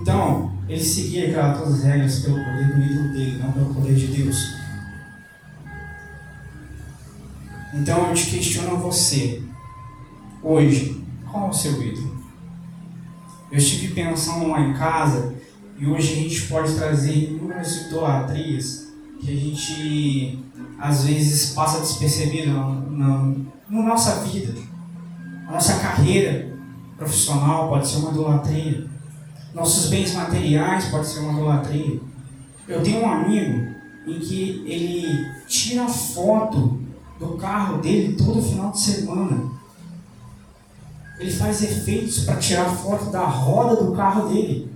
Então, 0.04 0.52
ele 0.68 0.84
seguia 0.84 1.28
aquelas 1.30 1.58
todas 1.58 1.74
as 1.76 1.84
regras 1.84 2.18
pelo 2.18 2.36
poder 2.36 2.74
do 2.74 2.82
ídolo 2.82 3.12
dele, 3.14 3.38
não 3.38 3.52
pelo 3.52 3.74
poder 3.74 3.94
de 3.94 4.06
Deus. 4.08 4.54
Então 7.72 8.08
eu 8.08 8.14
te 8.14 8.26
questiono 8.26 8.76
você, 8.76 9.42
hoje, 10.42 11.02
qual 11.30 11.46
é 11.46 11.48
o 11.48 11.52
seu 11.54 11.82
ídolo? 11.82 12.22
Eu 13.50 13.56
estive 13.56 13.94
pensando 13.94 14.48
lá 14.48 14.60
em 14.60 14.74
casa 14.74 15.34
e 15.78 15.86
hoje 15.86 16.12
a 16.12 16.16
gente 16.16 16.42
pode 16.48 16.74
trazer 16.74 17.30
inúmeras 17.30 17.86
idolatrias 17.86 18.92
que 19.18 19.32
a 19.32 19.36
gente 19.36 20.44
às 20.78 21.06
vezes 21.06 21.54
passa 21.54 21.80
despercebido 21.80 22.52
na, 22.52 22.68
na, 22.90 23.34
na 23.70 23.82
nossa 23.82 24.22
vida. 24.22 24.52
A 25.48 25.52
nossa 25.52 25.78
carreira 25.78 26.54
profissional 26.98 27.70
pode 27.70 27.88
ser 27.88 27.96
uma 27.96 28.10
idolatria. 28.10 28.93
Nossos 29.54 29.88
bens 29.88 30.12
materiais 30.12 30.86
pode 30.86 31.06
ser 31.06 31.20
uma 31.20 31.32
idolatria. 31.32 32.00
Eu 32.66 32.82
tenho 32.82 33.02
um 33.02 33.10
amigo 33.10 33.74
em 34.06 34.18
que 34.18 34.64
ele 34.66 35.30
tira 35.46 35.86
foto 35.88 36.82
do 37.18 37.36
carro 37.36 37.80
dele 37.80 38.16
todo 38.16 38.42
final 38.42 38.72
de 38.72 38.80
semana 38.80 39.54
ele 41.18 41.30
faz 41.30 41.62
efeitos 41.62 42.24
para 42.24 42.36
tirar 42.36 42.68
foto 42.68 43.10
da 43.10 43.24
roda 43.24 43.82
do 43.82 43.92
carro 43.92 44.28
dele. 44.28 44.70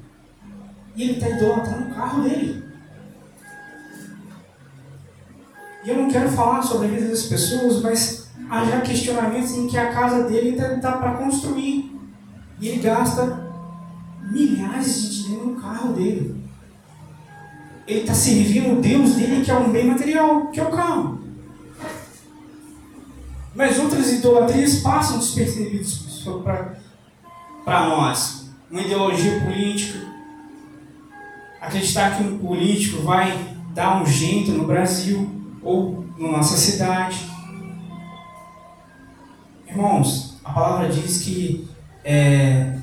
E 0.95 1.03
ele 1.03 1.13
está 1.13 1.29
idolatrando 1.29 1.91
o 1.91 1.95
carro 1.95 2.23
dele. 2.23 2.65
E 5.85 5.89
eu 5.91 5.97
não 5.97 6.11
quero 6.11 6.29
falar 6.31 6.63
sobre 6.63 6.89
a 6.89 6.91
vida 6.91 7.09
das 7.09 7.25
pessoas, 7.25 7.83
mas 7.83 8.31
há 8.49 8.65
já 8.65 8.81
questionamentos 8.81 9.53
em 9.53 9.69
que 9.69 9.77
a 9.77 9.93
casa 9.93 10.29
dele 10.29 10.57
está 10.57 10.93
para 10.93 11.15
construir. 11.15 11.97
E 12.61 12.69
ele 12.69 12.83
gasta 12.83 13.38
milhares 14.31 15.03
de 15.03 15.23
dinheiro 15.23 15.47
no 15.47 15.61
carro 15.61 15.93
dele. 15.93 16.37
Ele 17.87 18.01
está 18.01 18.13
servindo 18.13 18.79
o 18.79 18.81
Deus 18.83 19.15
dele, 19.15 19.45
que 19.45 19.51
é 19.51 19.57
um 19.57 19.71
bem 19.71 19.87
material, 19.87 20.49
que 20.49 20.61
é 20.61 20.63
o 20.63 20.71
carro. 20.71 21.19
Mas 23.55 23.79
outras 23.79 24.13
idolatrias 24.13 24.81
passam 24.81 25.19
despercebidas 25.19 26.25
para 27.65 27.89
nós. 27.89 28.51
Uma 28.71 28.83
ideologia 28.83 29.41
política. 29.41 30.07
Acreditar 31.61 32.17
que 32.17 32.25
um 32.25 32.39
político 32.39 33.03
vai 33.03 33.57
dar 33.75 34.03
um 34.03 34.07
jeito 34.07 34.53
no 34.53 34.67
Brasil 34.67 35.29
ou 35.63 36.05
na 36.19 36.33
nossa 36.33 36.57
cidade. 36.57 37.19
Irmãos, 39.67 40.39
a 40.45 40.53
palavra 40.53 40.89
diz 40.89 41.23
que 41.23 41.69
é, 42.05 42.79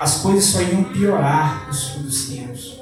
as 0.00 0.22
coisas 0.22 0.46
só 0.46 0.62
iam 0.62 0.84
piorar 0.84 1.66
nos 1.66 1.88
futuros 1.88 2.28
tempos. 2.30 2.80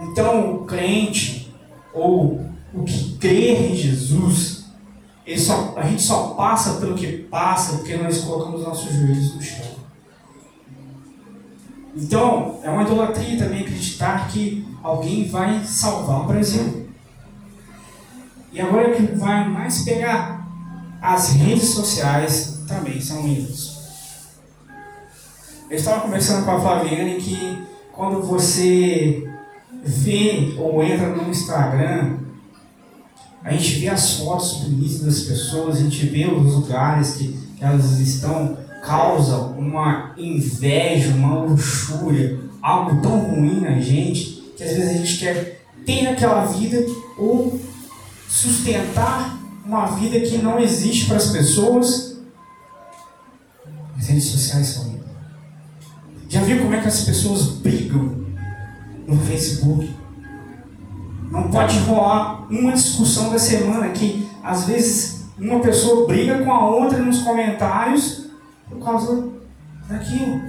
Então, 0.00 0.56
o 0.56 0.64
crente 0.66 1.50
ou 1.94 2.44
o 2.74 2.84
que 2.84 3.16
crer 3.16 3.72
em 3.72 3.74
Jesus 3.74 4.66
só, 5.38 5.74
a 5.76 5.86
gente 5.86 6.02
só 6.02 6.28
passa 6.34 6.74
pelo 6.74 6.94
que 6.94 7.06
passa 7.24 7.78
porque 7.78 7.96
nós 7.96 8.18
colocamos 8.18 8.62
nossos 8.62 8.92
joelhos 8.92 9.34
no 9.34 9.42
chão. 9.42 9.66
Então, 11.96 12.60
é 12.62 12.70
uma 12.70 12.82
idolatria 12.82 13.38
também 13.38 13.62
acreditar 13.62 14.28
que 14.28 14.66
alguém 14.82 15.26
vai 15.26 15.64
salvar 15.64 16.20
o 16.20 16.26
Brasil. 16.26 16.86
E 18.52 18.60
agora 18.60 18.94
que 18.94 19.02
vai 19.14 19.48
mais 19.48 19.82
pegar, 19.84 20.46
as 21.00 21.32
redes 21.32 21.70
sociais 21.70 22.62
também 22.68 23.00
são 23.00 23.26
ídolos. 23.26 23.77
Eu 25.70 25.76
estava 25.76 26.00
conversando 26.00 26.46
com 26.46 26.50
a 26.52 26.60
Flaviane 26.60 27.16
que 27.16 27.62
quando 27.92 28.22
você 28.22 29.22
vê 29.84 30.54
ou 30.58 30.82
entra 30.82 31.10
no 31.10 31.28
Instagram, 31.28 32.20
a 33.44 33.52
gente 33.52 33.80
vê 33.80 33.88
as 33.88 34.14
fotos 34.14 34.62
bonitas 34.62 35.00
das 35.00 35.20
pessoas, 35.20 35.76
a 35.76 35.80
gente 35.80 36.06
vê 36.06 36.26
os 36.26 36.54
lugares 36.54 37.16
que 37.16 37.38
elas 37.60 38.00
estão 38.00 38.56
causa 38.82 39.36
uma 39.36 40.14
inveja, 40.16 41.14
uma 41.14 41.42
luxúria, 41.42 42.40
algo 42.62 43.02
tão 43.02 43.18
ruim 43.18 43.60
na 43.60 43.78
gente, 43.78 44.52
que 44.56 44.64
às 44.64 44.70
vezes 44.70 44.88
a 44.88 44.92
gente 44.94 45.18
quer 45.18 45.60
ter 45.84 46.06
aquela 46.06 46.46
vida 46.46 46.82
ou 47.18 47.60
sustentar 48.26 49.38
uma 49.66 49.84
vida 49.96 50.18
que 50.20 50.38
não 50.38 50.58
existe 50.58 51.06
para 51.06 51.18
as 51.18 51.30
pessoas. 51.30 52.16
As 53.98 54.06
redes 54.06 54.24
sociais 54.24 54.66
são 54.68 54.97
já 56.28 56.42
viu 56.42 56.58
como 56.58 56.74
é 56.74 56.80
que 56.80 56.88
as 56.88 57.02
pessoas 57.02 57.52
brigam 57.52 58.16
no 59.06 59.18
Facebook? 59.20 59.96
Não 61.30 61.50
pode 61.50 61.78
rolar 61.80 62.46
uma 62.50 62.72
discussão 62.72 63.30
da 63.30 63.38
semana 63.38 63.88
que 63.88 64.28
às 64.42 64.64
vezes 64.64 65.24
uma 65.38 65.60
pessoa 65.60 66.06
briga 66.06 66.44
com 66.44 66.52
a 66.52 66.68
outra 66.68 66.98
nos 66.98 67.22
comentários 67.22 68.26
por 68.68 68.78
causa 68.84 69.28
daquilo. 69.88 70.40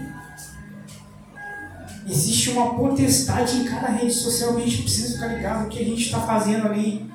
Existe 2.05 2.49
uma 2.49 2.73
potestade 2.73 3.57
em 3.57 3.63
cada 3.63 3.87
rede 3.87 4.13
social 4.13 4.55
que 4.55 4.63
a 4.63 4.65
gente 4.65 4.81
precisa 4.81 5.13
ficar 5.13 5.27
ligado 5.27 5.65
o 5.65 5.69
que 5.69 5.79
a 5.79 5.85
gente 5.85 6.01
está 6.01 6.19
fazendo 6.19 6.67
ali. 6.67 7.09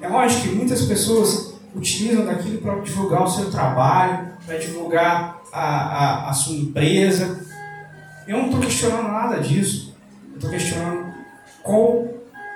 É 0.00 0.08
lógico 0.08 0.42
que 0.42 0.54
muitas 0.54 0.82
pessoas 0.82 1.54
utilizam 1.74 2.26
daquilo 2.26 2.58
para 2.58 2.78
divulgar 2.80 3.22
o 3.22 3.28
seu 3.28 3.50
trabalho, 3.50 4.32
para 4.44 4.58
divulgar 4.58 5.40
a, 5.52 5.62
a, 5.62 6.30
a 6.30 6.32
sua 6.32 6.56
empresa, 6.56 7.41
eu 8.26 8.38
não 8.38 8.46
estou 8.46 8.60
questionando 8.60 9.08
nada 9.08 9.40
disso. 9.40 9.94
Eu 10.30 10.36
estou 10.36 10.50
questionando 10.50 11.12
qual 11.62 12.08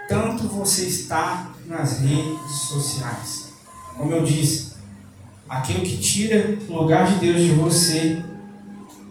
tanto 0.09 0.49
você 0.49 0.87
está 0.87 1.51
nas 1.67 2.01
redes 2.01 2.53
sociais. 2.69 3.53
Como 3.97 4.13
eu 4.13 4.25
disse, 4.25 4.75
aquilo 5.49 5.81
que 5.81 5.97
tira 5.99 6.57
o 6.69 6.75
lugar 6.75 7.07
de 7.07 7.19
Deus 7.19 7.41
de 7.43 7.53
você, 7.53 8.23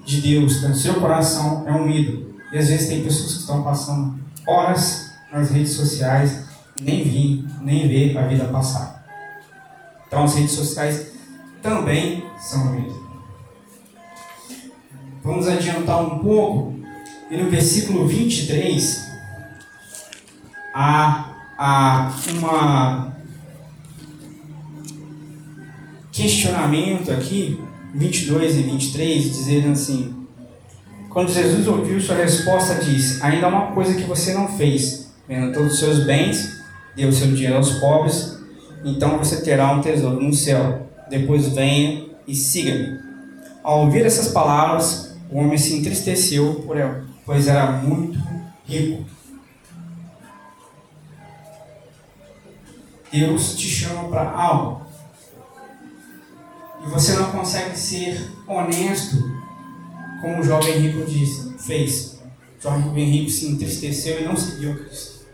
de 0.06 0.22
Deus, 0.22 0.62
do 0.62 0.76
seu 0.76 0.96
coração, 0.96 1.64
é 1.68 1.72
um 1.72 1.90
ídolo. 1.90 2.36
E 2.52 2.58
às 2.58 2.70
vezes 2.70 2.88
tem 2.88 3.04
pessoas 3.04 3.34
que 3.34 3.40
estão 3.40 3.64
passando 3.64 4.20
horas 4.48 5.12
nas 5.32 5.50
redes 5.50 5.74
sociais, 5.74 6.46
nem 6.80 7.04
vi, 7.04 7.46
nem 7.62 7.88
vê 7.88 8.18
a 8.18 8.28
vida 8.28 8.46
passar. 8.46 9.04
Então 10.08 10.24
as 10.24 10.36
redes 10.36 10.52
sociais 10.52 11.08
também 11.62 12.24
são 12.40 12.72
um 12.72 12.80
ídolo. 12.80 13.05
Vamos 15.25 15.48
adiantar 15.48 16.05
um 16.05 16.20
pouco. 16.20 16.75
E 17.32 17.36
no 17.36 17.50
versículo 17.50 18.08
23 18.08 19.12
há, 20.72 21.34
há 21.58 22.13
uma 22.38 23.12
questionamento 26.12 27.12
aqui, 27.12 27.60
22 27.96 28.55
e 28.55 28.62
23, 28.62 29.24
dizendo 29.24 29.72
assim: 29.72 30.27
Quando 31.10 31.34
Jesus 31.34 31.67
ouviu 31.67 32.00
sua 32.00 32.17
resposta, 32.17 32.75
disse: 32.75 33.20
Ainda 33.24 33.48
há 33.48 33.50
uma 33.50 33.72
coisa 33.72 33.96
que 33.96 34.03
você 34.03 34.32
não 34.32 34.48
fez. 34.48 35.12
Vendo 35.27 35.53
todos 35.53 35.74
os 35.74 35.79
seus 35.79 36.05
bens, 36.05 36.62
deu 36.96 37.12
seu 37.12 37.32
dinheiro 37.32 37.55
aos 37.55 37.79
pobres, 37.79 38.38
então 38.84 39.17
você 39.17 39.41
terá 39.41 39.72
um 39.72 39.82
tesouro 39.82 40.22
no 40.22 40.32
céu. 40.32 40.88
Depois 41.10 41.48
venha 41.48 42.05
e 42.27 42.36
siga-me. 42.36 43.00
Ao 43.63 43.86
ouvir 43.86 44.05
essas 44.05 44.27
palavras, 44.27 45.14
o 45.36 45.39
homem 45.39 45.58
se 45.58 45.75
entristeceu 45.75 46.63
por 46.65 46.77
ela, 46.77 47.06
pois 47.25 47.46
era 47.46 47.70
muito 47.70 48.18
rico. 48.65 49.04
Deus 53.12 53.54
te 53.58 53.68
chama 53.68 54.08
para 54.08 54.32
algo. 54.32 54.86
E 56.86 56.89
você 56.89 57.15
não 57.18 57.34
consegue 57.34 57.77
ser 57.77 58.32
honesto, 58.48 59.18
como 60.22 60.39
o 60.39 60.44
jovem 60.44 60.80
rico 60.80 61.06
disse, 61.06 61.54
fez. 61.60 62.18
O 62.58 62.63
jovem 62.63 63.04
rico 63.04 63.30
se 63.30 63.48
entristeceu 63.48 64.22
e 64.22 64.24
não 64.24 64.38
seguiu 64.38 64.86
Cristo. 64.86 65.25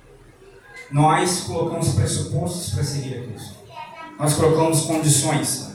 Nós 0.90 1.42
colocamos 1.42 1.90
pressupostos 1.90 2.74
para 2.74 2.84
seguir 2.84 3.20
a 3.20 3.24
Cristo. 3.28 3.54
Nós 4.18 4.34
colocamos 4.34 4.82
condições 4.82 5.71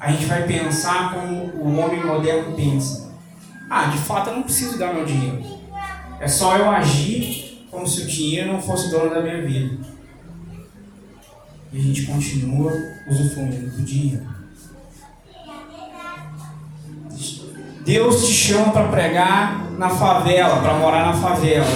a 0.00 0.10
gente 0.10 0.24
vai 0.24 0.44
pensar 0.44 1.12
como 1.12 1.44
o 1.62 1.78
homem 1.78 2.02
moderno 2.02 2.56
pensa. 2.56 3.12
Ah, 3.68 3.84
de 3.84 3.98
fato 3.98 4.30
eu 4.30 4.36
não 4.36 4.42
preciso 4.42 4.78
dar 4.78 4.94
meu 4.94 5.04
dinheiro. 5.04 5.44
É 6.18 6.26
só 6.26 6.56
eu 6.56 6.70
agir 6.70 7.66
como 7.70 7.86
se 7.86 8.00
o 8.00 8.06
dinheiro 8.06 8.50
não 8.50 8.62
fosse 8.62 8.90
dono 8.90 9.10
da 9.10 9.20
minha 9.20 9.42
vida. 9.42 9.76
E 11.70 11.78
a 11.78 11.82
gente 11.82 12.06
continua 12.06 12.72
usufruindo 13.10 13.76
do 13.76 13.82
dinheiro. 13.82 14.26
Deus 17.84 18.26
te 18.26 18.32
chama 18.32 18.72
para 18.72 18.88
pregar 18.88 19.70
na 19.72 19.90
favela, 19.90 20.62
para 20.62 20.74
morar 20.78 21.06
na 21.06 21.12
favela. 21.12 21.66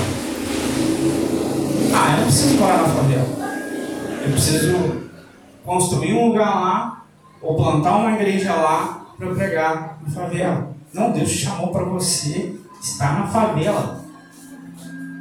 Ah, 1.94 2.12
eu 2.12 2.16
não 2.16 2.24
preciso 2.24 2.54
morar 2.56 2.78
na 2.78 2.88
favela. 2.88 3.28
Eu 4.24 4.32
preciso 4.32 5.10
construir 5.62 6.14
um 6.14 6.28
lugar 6.28 6.60
lá 6.60 7.03
ou 7.44 7.57
plantar 7.57 7.98
uma 7.98 8.12
igreja 8.12 8.54
lá 8.54 9.07
para 9.16 9.35
pregar 9.35 9.98
na 10.02 10.11
favela. 10.11 10.74
Não, 10.92 11.12
Deus 11.12 11.30
chamou 11.30 11.68
para 11.68 11.85
você 11.85 12.57
estar 12.80 13.20
na 13.20 13.26
favela. 13.26 14.02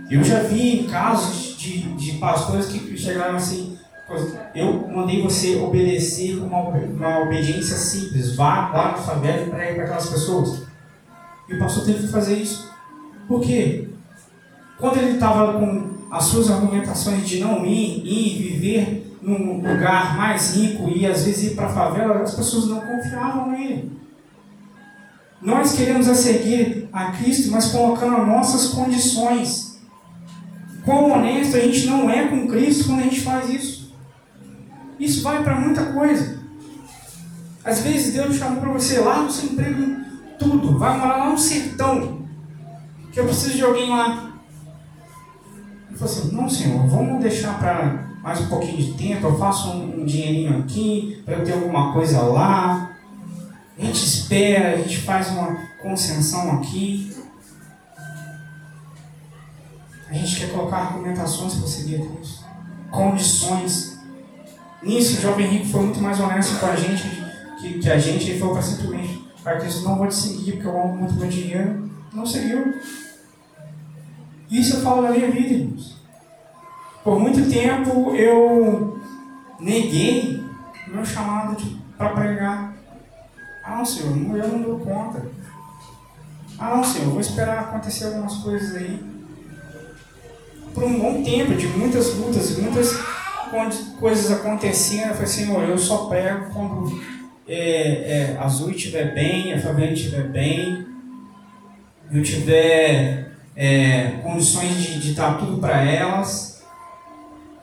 Eu 0.10 0.24
já 0.24 0.40
vi 0.44 0.88
casos 0.90 1.58
de, 1.58 1.94
de 1.94 2.14
pastores 2.14 2.68
que 2.68 2.98
chegaram 2.98 3.36
assim, 3.36 3.78
eu 4.54 4.88
mandei 4.88 5.22
você 5.22 5.56
obedecer 5.56 6.38
uma, 6.38 6.60
uma 6.60 7.20
obediência 7.20 7.76
simples, 7.76 8.36
vá 8.36 8.70
lá 8.70 8.92
na 8.92 8.98
favela 8.98 9.48
e 9.48 9.50
pregue 9.50 9.76
para 9.76 9.84
aquelas 9.86 10.10
pessoas. 10.10 10.64
E 11.50 11.56
o 11.56 11.60
pastor 11.60 11.86
teve 11.86 12.06
que 12.06 12.12
fazer 12.12 12.36
isso. 12.36 12.72
Por 13.28 13.42
quê? 13.42 13.90
Quando 14.78 14.98
ele 14.98 15.14
estava 15.14 15.54
com 15.54 15.93
as 16.14 16.26
suas 16.26 16.52
argumentações 16.52 17.28
de 17.28 17.40
não 17.40 17.66
ir, 17.66 18.06
ir 18.06 18.44
viver 18.44 19.18
num 19.20 19.56
lugar 19.56 20.16
mais 20.16 20.56
rico 20.56 20.88
e 20.88 21.08
às 21.08 21.24
vezes 21.24 21.52
ir 21.52 21.56
para 21.56 21.66
a 21.66 21.74
favela, 21.74 22.22
as 22.22 22.36
pessoas 22.36 22.68
não 22.68 22.82
confiavam 22.82 23.50
nele. 23.50 23.92
Nós 25.42 25.74
queremos 25.74 26.08
a 26.08 26.14
seguir 26.14 26.88
a 26.94 27.14
Cristo, 27.14 27.50
mas 27.52 27.72
colocando 27.72 28.28
nossas 28.28 28.68
condições. 28.68 29.82
Quão 30.86 31.14
honesto 31.14 31.58
a 31.58 31.62
gente 31.62 31.88
não 31.88 32.08
é 32.08 32.28
com 32.28 32.48
Cristo 32.48 32.86
quando 32.86 33.00
a 33.00 33.04
gente 33.04 33.22
faz 33.22 33.50
isso. 33.50 33.92
Isso 35.00 35.24
vai 35.24 35.42
para 35.44 35.60
muita 35.60 35.94
coisa. 35.94 36.44
Às 37.66 37.80
vezes 37.80 38.14
Deus 38.14 38.36
chamou 38.36 38.62
para 38.62 38.72
você 38.72 39.00
lá 39.00 39.24
no 39.24 39.32
seu 39.32 39.50
emprego, 39.50 40.00
tudo. 40.38 40.78
Vai 40.78 40.96
morar 40.96 41.18
lá 41.18 41.30
no 41.32 41.38
sertão. 41.40 42.22
Que 43.12 43.20
eu 43.20 43.26
preciso 43.26 43.56
de 43.56 43.64
alguém 43.64 43.90
lá. 43.90 44.33
Falou 46.04 46.18
assim: 46.18 46.36
Não, 46.36 46.50
Senhor, 46.50 46.86
vamos 46.88 47.22
deixar 47.22 47.58
para 47.58 48.04
mais 48.22 48.42
um 48.42 48.48
pouquinho 48.48 48.78
de 48.78 48.94
tempo, 48.94 49.28
eu 49.28 49.38
faço 49.38 49.70
um, 49.70 50.02
um 50.02 50.06
dinheirinho 50.06 50.60
aqui, 50.60 51.22
para 51.24 51.36
eu 51.36 51.46
ter 51.46 51.54
alguma 51.54 51.94
coisa 51.94 52.22
lá. 52.22 52.92
A 53.78 53.82
gente 53.82 54.06
espera, 54.06 54.74
a 54.74 54.78
gente 54.78 55.00
faz 55.00 55.30
uma 55.30 55.58
concessão 55.82 56.52
aqui. 56.58 57.16
A 60.10 60.14
gente 60.14 60.40
quer 60.40 60.52
colocar 60.52 60.78
argumentações 60.78 61.56
para 61.56 61.68
seguir 61.68 62.06
Cristo. 62.06 62.44
Condições. 62.92 63.98
Nisso, 64.84 65.18
o 65.18 65.22
jovem 65.22 65.48
rico 65.48 65.66
foi 65.68 65.84
muito 65.84 66.02
mais 66.02 66.20
honesto 66.20 66.60
com 66.60 66.66
a 66.66 66.76
gente 66.76 67.04
que, 67.60 67.80
que 67.80 67.90
a 67.90 67.98
gente. 67.98 68.30
Ele 68.30 68.40
falou 68.40 68.56
para 68.56 68.64
simplesmente: 68.64 69.26
Cristo, 69.62 69.84
não 69.84 69.98
vou 69.98 70.08
te 70.08 70.16
seguir 70.16 70.52
porque 70.54 70.68
eu 70.68 70.82
amo 70.82 70.98
muito 70.98 71.14
meu 71.14 71.30
dinheiro. 71.30 71.90
Não 72.12 72.26
seguiu. 72.26 72.74
Isso 74.54 74.76
eu 74.76 74.82
falo 74.82 75.02
na 75.02 75.10
minha 75.10 75.32
vida, 75.32 75.52
irmãos. 75.52 75.96
Por 77.04 77.20
muito 77.20 77.50
tempo 77.50 78.16
eu 78.16 79.02
neguei 79.60 80.44
meu 80.88 81.04
chamado 81.04 81.58
para 81.98 82.10
pregar. 82.10 82.76
Ah, 83.66 83.78
não, 83.78 83.86
Senhor, 83.86 84.38
eu 84.38 84.48
não 84.48 84.62
dou 84.62 84.80
conta. 84.80 85.26
Ah, 86.60 86.78
não, 86.78 86.84
Senhor, 86.84 87.10
vou 87.10 87.20
esperar 87.20 87.62
acontecer 87.62 88.06
algumas 88.06 88.36
coisas 88.44 88.76
aí. 88.76 89.04
Por 90.72 90.84
um 90.84 91.00
bom 91.00 91.24
tempo, 91.24 91.56
de 91.56 91.66
muitas 91.70 92.14
lutas, 92.14 92.56
muitas 92.60 92.92
coisas 94.00 94.32
acontecendo, 94.32 95.08
eu 95.08 95.14
falei, 95.16 95.28
Senhor, 95.28 95.64
eu 95.64 95.78
só 95.80 96.06
prego 96.06 96.54
quando 96.54 97.02
é, 97.48 98.34
é, 98.34 98.38
a 98.38 98.46
Azul 98.46 98.70
estiver 98.70 99.16
bem, 99.16 99.52
a 99.52 99.60
Fabiana 99.60 99.94
estiver 99.94 100.28
bem, 100.28 100.86
eu 102.12 102.22
tiver 102.22 103.33
é, 103.56 104.20
condições 104.24 104.76
de, 104.76 105.00
de 105.00 105.14
dar 105.14 105.38
tudo 105.38 105.60
para 105.60 105.84
elas. 105.84 106.64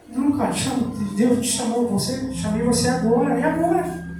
Não, 0.08 0.32
cara, 0.32 0.52
Deus 1.16 1.40
te 1.40 1.52
chamou, 1.52 1.88
você, 1.88 2.32
chamei 2.34 2.62
você 2.62 2.88
agora, 2.88 3.38
é 3.38 3.44
agora. 3.44 4.10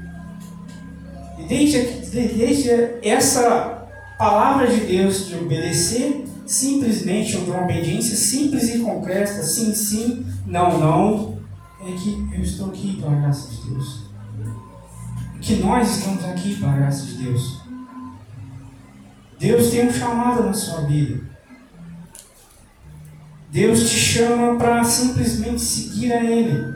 E 1.38 1.44
desde, 1.44 1.78
desde 2.10 2.70
essa 3.02 3.88
palavra 4.18 4.66
de 4.66 4.80
Deus 4.80 5.26
de 5.26 5.36
obedecer, 5.36 6.24
simplesmente 6.46 7.36
uma 7.36 7.62
obediência 7.62 8.16
simples 8.16 8.74
e 8.74 8.80
concreta, 8.80 9.42
sim, 9.42 9.74
sim, 9.74 10.26
não, 10.46 10.78
não, 10.78 11.40
é 11.80 11.92
que 11.92 12.28
eu 12.34 12.42
estou 12.42 12.68
aqui 12.68 12.98
pela 13.00 13.14
graça 13.16 13.48
de 13.50 13.70
Deus. 13.70 14.10
que 15.40 15.56
nós 15.56 15.96
estamos 15.96 16.24
aqui 16.24 16.54
pela 16.56 16.72
graça 16.72 17.06
de 17.06 17.14
Deus. 17.14 17.60
Deus 19.38 19.70
tem 19.70 19.88
um 19.88 19.92
chamado 19.92 20.42
na 20.42 20.52
sua 20.52 20.82
vida. 20.82 21.30
Deus 23.50 23.90
te 23.90 23.96
chama 23.96 24.56
para 24.56 24.84
simplesmente 24.84 25.60
seguir 25.60 26.12
a 26.12 26.22
Ele. 26.22 26.72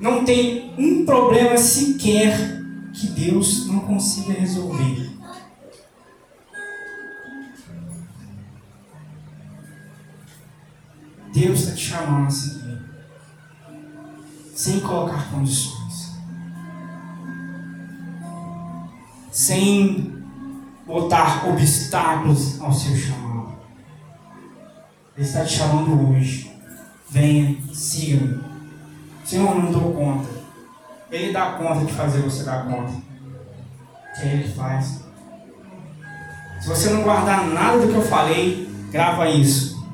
Não 0.00 0.24
tem 0.24 0.74
um 0.76 1.04
problema 1.04 1.56
sequer 1.56 2.62
que 2.92 3.06
Deus 3.08 3.68
não 3.68 3.80
consiga 3.80 4.32
resolver. 4.32 5.10
Deus 11.32 11.60
está 11.60 11.74
te 11.76 11.80
chamando 11.80 12.26
a 12.26 12.30
seguir, 12.30 12.82
sem 14.52 14.80
colocar 14.80 15.30
condições, 15.30 16.16
sem 19.30 20.12
botar 20.84 21.48
obstáculos 21.48 22.60
ao 22.60 22.72
seu 22.72 22.96
chamado. 22.96 23.29
Ele 25.20 25.28
está 25.28 25.44
te 25.44 25.52
chamando 25.52 26.12
hoje. 26.12 26.50
Venha, 27.10 27.54
siga-me. 27.74 28.42
Senhor, 29.22 29.54
não 29.54 29.70
dou 29.70 29.92
conta. 29.92 30.30
Ele 31.10 31.30
dá 31.30 31.58
conta 31.58 31.84
de 31.84 31.92
fazer 31.92 32.22
você 32.22 32.42
dar 32.42 32.64
conta. 32.64 32.94
Que 34.14 34.22
é 34.22 34.32
Ele 34.32 34.44
que 34.44 34.56
faz. 34.56 35.04
Se 36.58 36.68
você 36.70 36.88
não 36.88 37.02
guardar 37.02 37.48
nada 37.48 37.80
do 37.80 37.88
que 37.88 37.96
eu 37.96 38.02
falei, 38.02 38.66
grava 38.90 39.28
isso. 39.28 39.86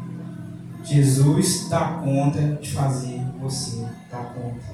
Jesus 0.84 1.68
dá 1.68 2.00
conta 2.04 2.40
de 2.62 2.72
fazer 2.72 3.20
você 3.40 3.84
dar 4.08 4.32
conta. 4.32 4.64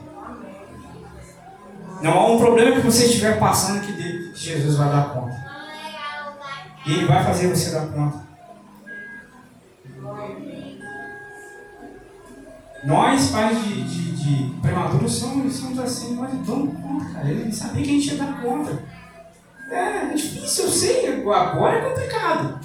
Não 2.02 2.12
há 2.12 2.30
um 2.30 2.38
problema 2.38 2.76
que 2.76 2.86
você 2.86 3.06
estiver 3.06 3.38
passando 3.38 3.80
que 3.80 4.34
Jesus 4.34 4.76
vai 4.76 4.90
dar 4.90 5.14
conta. 5.14 5.46
E 6.84 6.92
Ele 6.92 7.06
vai 7.06 7.24
fazer 7.24 7.48
você 7.48 7.70
dar 7.70 7.86
conta. 7.86 8.31
Nós, 12.84 13.30
pais 13.30 13.62
de, 13.64 13.82
de, 13.82 14.12
de 14.12 14.60
prematuros, 14.60 15.12
somos, 15.12 15.54
somos 15.54 15.78
assim, 15.78 16.14
nós 16.14 16.30
damos 16.46 16.74
conta, 16.80 17.04
cara. 17.12 17.30
Ele 17.30 17.52
sabia 17.52 17.82
que 17.82 17.90
a 17.90 17.92
gente 17.92 18.08
ia 18.08 18.16
dar 18.16 18.42
conta. 18.42 18.82
É, 19.70 20.10
é 20.10 20.14
difícil, 20.14 20.64
eu 20.64 20.70
sei. 20.70 21.22
Agora 21.22 21.78
é 21.78 21.88
complicado. 21.88 22.60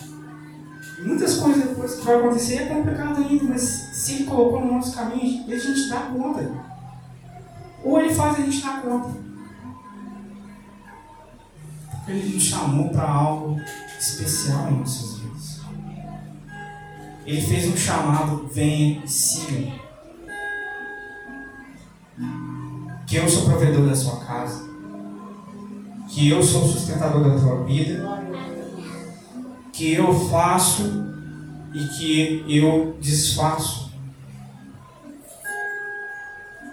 Muitas 0.99 1.37
coisas 1.37 1.69
depois 1.69 1.95
que 1.95 2.05
vai 2.05 2.15
acontecer 2.15 2.55
é 2.63 2.65
complicado 2.65 3.21
ainda, 3.21 3.43
mas 3.43 3.61
se 3.61 4.13
ele 4.13 4.23
colocou 4.23 4.61
no 4.61 4.73
nosso 4.73 4.95
caminho, 4.95 5.45
a 5.47 5.57
gente 5.57 5.89
dá 5.89 5.99
conta. 5.99 6.51
Ou 7.83 7.99
ele 7.99 8.13
faz 8.13 8.39
a 8.39 8.41
gente 8.41 8.61
dar 8.61 8.81
conta. 8.81 9.15
Porque 11.91 12.11
ele 12.11 12.33
nos 12.33 12.43
chamou 12.43 12.89
para 12.89 13.07
algo 13.07 13.61
especial 13.99 14.71
em 14.71 14.79
nossas 14.79 15.19
vidas. 15.19 15.61
Ele 17.25 17.41
fez 17.41 17.67
um 17.71 17.77
chamado, 17.77 18.49
venha 18.51 19.03
e 19.05 19.07
siga. 19.07 19.86
Que 23.07 23.15
eu 23.15 23.27
sou 23.27 23.45
provedor 23.45 23.87
da 23.87 23.95
sua 23.95 24.17
casa. 24.25 24.67
Que 26.09 26.29
eu 26.29 26.43
sou 26.43 26.67
sustentador 26.67 27.23
da 27.23 27.39
tua 27.39 27.63
vida 27.63 28.17
que 29.77 29.93
eu 29.93 30.11
faço 30.27 31.05
e 31.71 31.87
que 31.89 32.45
eu 32.47 32.97
desfaço. 32.99 33.91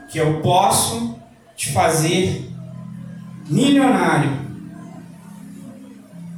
Que 0.09 0.19
eu 0.19 0.41
posso 0.41 1.19
te 1.55 1.71
fazer 1.71 2.51
milionário, 3.47 4.33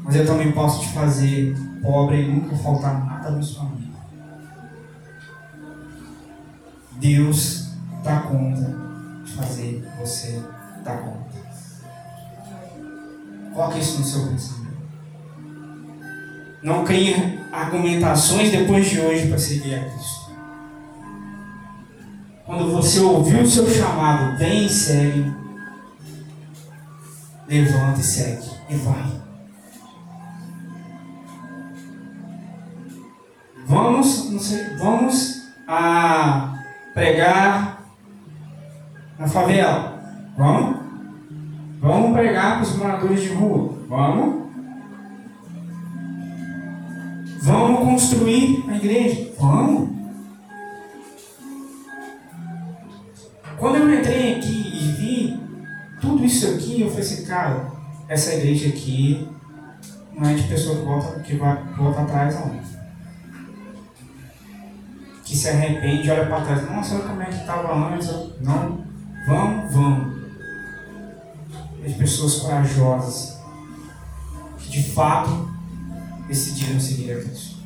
mas 0.03 0.17
eu 0.17 0.27
também 0.27 0.51
posso 0.51 0.81
te 0.81 0.89
fazer 0.89 1.57
pobre 1.81 2.21
e 2.21 2.29
nunca 2.29 2.57
faltar 2.57 3.07
nada 3.07 3.31
na 3.31 3.43
sua 3.43 3.67
vida. 3.67 3.97
Deus 6.99 7.71
dá 8.03 8.23
conta 8.23 8.86
fazer 9.37 9.87
você 9.99 10.43
dar 10.83 10.99
conta. 10.99 11.37
Coloque 13.55 13.79
isso 13.79 13.99
no 13.99 14.05
seu 14.05 14.27
pensamento. 14.29 14.77
Não 16.63 16.85
crie 16.85 17.41
argumentações 17.53 18.51
depois 18.51 18.89
de 18.89 19.01
hoje 19.01 19.29
para 19.29 19.39
seguir 19.39 19.75
a 19.75 19.91
Cristo. 19.91 20.27
Quando 22.45 22.71
você 22.73 23.01
ouviu 23.01 23.41
o 23.41 23.47
seu 23.47 23.69
chamado, 23.69 24.39
vem 24.39 24.67
e 24.67 24.69
segue. 24.69 25.35
Levanta 27.49 28.01
e 28.01 28.03
segue. 28.03 28.51
E 28.69 28.75
vai. 28.77 29.21
Vamos, 33.67 34.43
sei, 34.43 34.77
vamos 34.77 35.43
a 35.67 36.63
pregar 36.95 37.76
na 39.19 39.27
favela. 39.27 39.99
Vamos? 40.37 40.77
Vamos 41.81 42.13
pregar 42.13 42.55
para 42.55 42.63
os 42.63 42.77
moradores 42.77 43.23
de 43.23 43.29
rua. 43.29 43.75
Vamos? 43.89 44.47
Vamos 47.43 47.81
construir 47.81 48.65
a 48.69 48.77
igreja. 48.77 49.33
Vamos. 49.39 49.91
Quando 53.59 53.77
eu 53.77 53.99
entrei 53.99 54.35
aqui 54.35 54.71
e 54.75 54.93
vi 54.93 55.41
tudo 56.01 56.25
isso 56.25 56.47
aqui, 56.49 56.83
eu 56.83 56.89
falei 56.89 57.05
assim, 57.05 57.25
cara, 57.25 57.73
essa 58.09 58.35
igreja 58.35 58.69
aqui 58.69 59.29
não 60.13 60.29
é 60.29 60.35
de 60.35 60.43
pessoa 60.43 60.77
que 60.77 60.85
volta, 60.85 61.21
que 61.21 61.37
vai, 61.37 61.63
volta 61.77 62.03
atrás, 62.03 62.35
não. 62.35 62.59
Que 65.25 65.37
se 65.37 65.49
arrepende, 65.49 66.11
olha 66.11 66.27
para 66.27 66.45
trás. 66.45 66.71
Nossa, 66.71 66.95
olha 66.97 67.05
como 67.05 67.23
é 67.23 67.27
que 67.27 67.35
estava 67.35 67.95
antes. 67.95 68.09
Não, 68.41 68.86
vamos. 69.27 70.17
É 71.85 71.89
de 71.89 71.95
pessoas 71.95 72.37
corajosas. 72.37 73.39
Que 74.59 74.71
de 74.71 74.91
fato 74.91 75.51
decidiram 76.29 76.81
seguir 76.81 77.13
a 77.13 77.21
Cristo. 77.21 77.57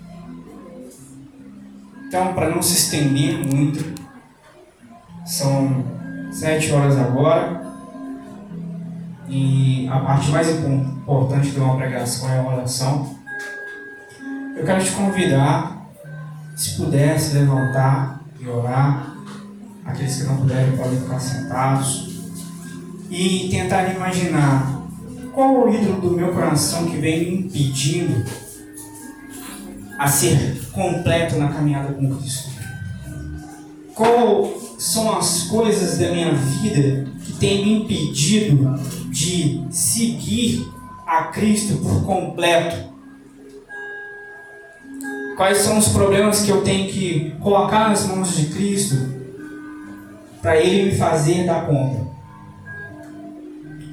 Então, 2.06 2.34
para 2.34 2.50
não 2.50 2.60
se 2.60 2.74
estender 2.74 3.38
muito, 3.38 4.00
são 5.24 5.84
sete 6.32 6.72
horas 6.72 6.98
agora 6.98 7.60
e 9.28 9.88
a 9.88 10.00
parte 10.00 10.30
mais 10.30 10.48
importante 10.50 11.50
de 11.50 11.60
uma 11.60 11.76
pregação 11.76 12.28
é 12.28 12.38
a 12.38 12.42
oração. 12.42 13.16
Eu 14.56 14.64
quero 14.64 14.84
te 14.84 14.90
convidar, 14.90 15.86
se 16.56 16.76
puder, 16.76 17.18
se 17.18 17.38
levantar 17.38 18.20
e 18.40 18.48
orar. 18.48 19.09
Aqueles 19.90 20.18
que 20.18 20.22
não 20.22 20.36
puderem 20.36 20.76
podem 20.76 21.00
ficar 21.00 21.18
sentados 21.18 22.10
e 23.10 23.48
tentar 23.50 23.92
imaginar 23.92 24.82
qual 25.32 25.66
o 25.66 25.74
ídolo 25.74 26.00
do 26.00 26.10
meu 26.12 26.32
coração 26.32 26.86
que 26.86 26.96
vem 26.96 27.18
me 27.18 27.38
impedindo 27.46 28.24
a 29.98 30.06
ser 30.06 30.60
completo 30.70 31.36
na 31.36 31.48
caminhada 31.48 31.92
com 31.92 32.16
Cristo? 32.16 32.50
Qual 33.92 34.48
são 34.78 35.18
as 35.18 35.42
coisas 35.44 35.98
da 35.98 36.12
minha 36.12 36.34
vida 36.34 37.10
que 37.24 37.32
têm 37.32 37.64
me 37.64 37.82
impedido 37.82 38.78
de 39.10 39.64
seguir 39.72 40.68
a 41.04 41.24
Cristo 41.24 41.78
por 41.78 42.04
completo? 42.04 42.90
Quais 45.36 45.58
são 45.58 45.78
os 45.78 45.88
problemas 45.88 46.42
que 46.42 46.50
eu 46.50 46.62
tenho 46.62 46.92
que 46.92 47.34
colocar 47.40 47.88
nas 47.88 48.06
mãos 48.06 48.36
de 48.36 48.46
Cristo 48.46 49.19
para 50.40 50.56
Ele 50.56 50.90
me 50.90 50.96
fazer 50.96 51.44
dar 51.46 51.66
conta? 51.66 52.08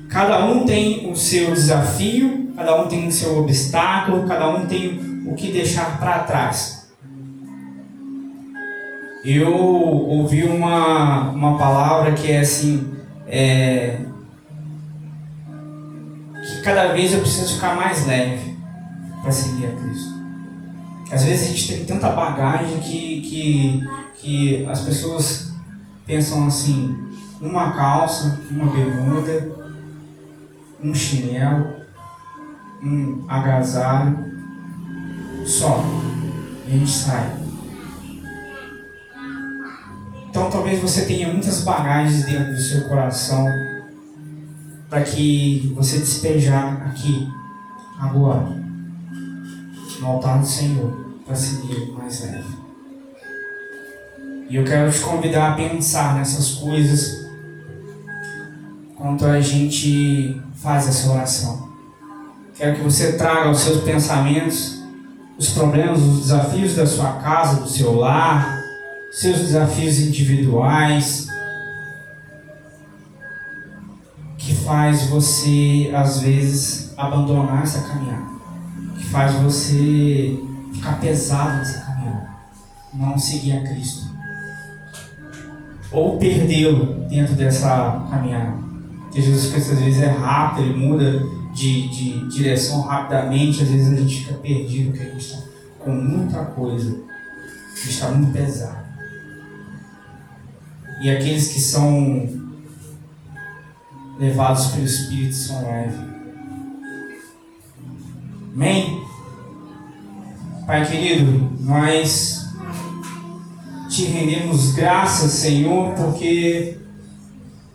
Cada 0.10 0.46
um 0.46 0.66
tem 0.66 1.12
o 1.12 1.16
seu 1.16 1.54
desafio, 1.54 2.52
cada 2.56 2.82
um 2.82 2.88
tem 2.88 3.08
o 3.08 3.12
seu 3.12 3.40
obstáculo, 3.40 4.28
cada 4.28 4.50
um 4.50 4.66
tem 4.66 5.24
o 5.28 5.36
que 5.36 5.52
deixar 5.52 6.00
para 6.00 6.20
trás. 6.20 6.90
Eu 9.24 9.54
ouvi 9.54 10.44
uma, 10.44 11.32
uma 11.32 11.58
palavra 11.58 12.14
que 12.14 12.32
é 12.32 12.40
assim, 12.40 12.94
é, 13.28 14.00
que 16.42 16.62
cada 16.64 16.94
vez 16.94 17.14
eu 17.14 17.20
preciso 17.20 17.56
ficar 17.56 17.76
mais 17.76 18.08
leve 18.08 18.56
para 19.22 19.32
seguir 19.32 19.66
a 19.66 19.72
Cristo. 19.72 20.18
Às 21.12 21.24
vezes 21.24 21.48
a 21.48 21.52
gente 21.52 21.68
tem 21.68 21.86
tanta 21.86 22.10
bagagem 22.10 22.80
que, 22.80 23.22
que, 23.22 23.84
que 24.16 24.66
as 24.66 24.82
pessoas 24.82 25.47
pensam 26.08 26.48
assim, 26.48 26.98
uma 27.42 27.74
calça, 27.74 28.40
uma 28.50 28.72
bermuda, 28.72 29.52
um 30.82 30.96
chinelo, 30.96 31.76
um 32.82 33.26
agasalho, 33.28 34.18
só. 35.46 35.84
E 36.66 36.74
a 36.74 36.78
gente 36.78 36.90
sai. 36.92 37.38
Então 40.30 40.50
talvez 40.50 40.82
você 40.82 41.06
tenha 41.06 41.28
muitas 41.32 41.64
bagagens 41.64 42.26
dentro 42.26 42.54
do 42.54 42.62
seu 42.62 42.88
coração 42.88 43.46
para 44.90 45.02
que 45.02 45.74
você 45.76 45.98
despejar 45.98 46.88
aqui, 46.88 47.28
agora, 48.00 48.48
no 50.00 50.08
altar 50.08 50.40
do 50.40 50.46
Senhor, 50.46 51.16
para 51.26 51.36
seguir 51.36 51.92
mais 51.92 52.22
leve. 52.22 52.67
E 54.50 54.56
eu 54.56 54.64
quero 54.64 54.92
te 54.92 55.00
convidar 55.02 55.52
a 55.52 55.56
pensar 55.56 56.16
nessas 56.16 56.52
coisas 56.56 57.28
quando 58.96 59.26
a 59.26 59.42
gente 59.42 60.42
faz 60.56 60.88
essa 60.88 61.12
oração. 61.12 61.68
Quero 62.56 62.78
que 62.78 62.82
você 62.82 63.14
traga 63.14 63.50
aos 63.50 63.60
seus 63.60 63.84
pensamentos 63.84 64.78
os 65.38 65.50
problemas, 65.50 66.00
os 66.00 66.22
desafios 66.22 66.76
da 66.76 66.86
sua 66.86 67.14
casa, 67.14 67.62
do 67.62 67.70
seu 67.70 67.94
lar, 67.96 68.64
seus 69.12 69.38
desafios 69.38 70.00
individuais, 70.00 71.28
que 74.38 74.56
faz 74.56 75.08
você 75.08 75.92
às 75.94 76.22
vezes 76.22 76.94
abandonar 76.98 77.64
essa 77.64 77.82
caminhada, 77.82 78.26
que 78.98 79.06
faz 79.06 79.34
você 79.36 80.40
ficar 80.74 81.00
pesado 81.00 81.58
nessa 81.58 81.82
caminhada, 81.82 82.30
não 82.94 83.20
seguir 83.20 83.58
a 83.58 83.62
Cristo, 83.62 84.17
ou 85.92 86.18
perdê-lo 86.18 87.06
dentro 87.10 87.36
dessa 87.36 88.06
caminhada. 88.10 88.58
Porque 89.04 89.22
Jesus 89.22 89.52
Cristo 89.52 89.74
às 89.74 89.80
vezes 89.80 90.02
é 90.02 90.10
rápido, 90.10 90.68
ele 90.68 90.78
muda 90.78 91.24
de, 91.54 91.88
de 91.90 92.30
direção 92.30 92.82
rapidamente, 92.82 93.64
às 93.64 93.70
vezes 93.70 93.94
a 93.94 93.96
gente 93.96 94.24
fica 94.24 94.36
perdido, 94.36 94.92
porque 94.92 95.04
a 95.04 95.12
gente 95.12 95.26
está 95.26 95.42
com 95.80 95.92
muita 95.92 96.46
coisa, 96.46 96.98
está 97.74 98.12
muito 98.12 98.34
pesado. 98.34 98.86
E 101.02 101.10
aqueles 101.10 101.54
que 101.54 101.60
são 101.60 102.28
levados 104.20 104.68
pelo 104.68 104.86
Espírito 104.86 105.36
são 105.36 105.62
leves. 105.64 106.00
Amém? 108.54 109.04
Pai 110.66 110.86
querido, 110.86 111.52
nós 111.62 112.47
te 113.98 114.06
rendemos 114.06 114.74
graças, 114.74 115.32
Senhor, 115.32 115.96
porque 115.96 116.78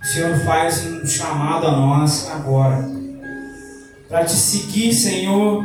o 0.00 0.06
Senhor 0.06 0.38
faz 0.44 0.87
um 0.87 1.04
chamado 1.04 1.66
a 1.66 1.72
nós 1.72 2.30
agora 2.30 2.88
para 4.08 4.24
te 4.24 4.30
seguir, 4.30 4.94
Senhor, 4.94 5.64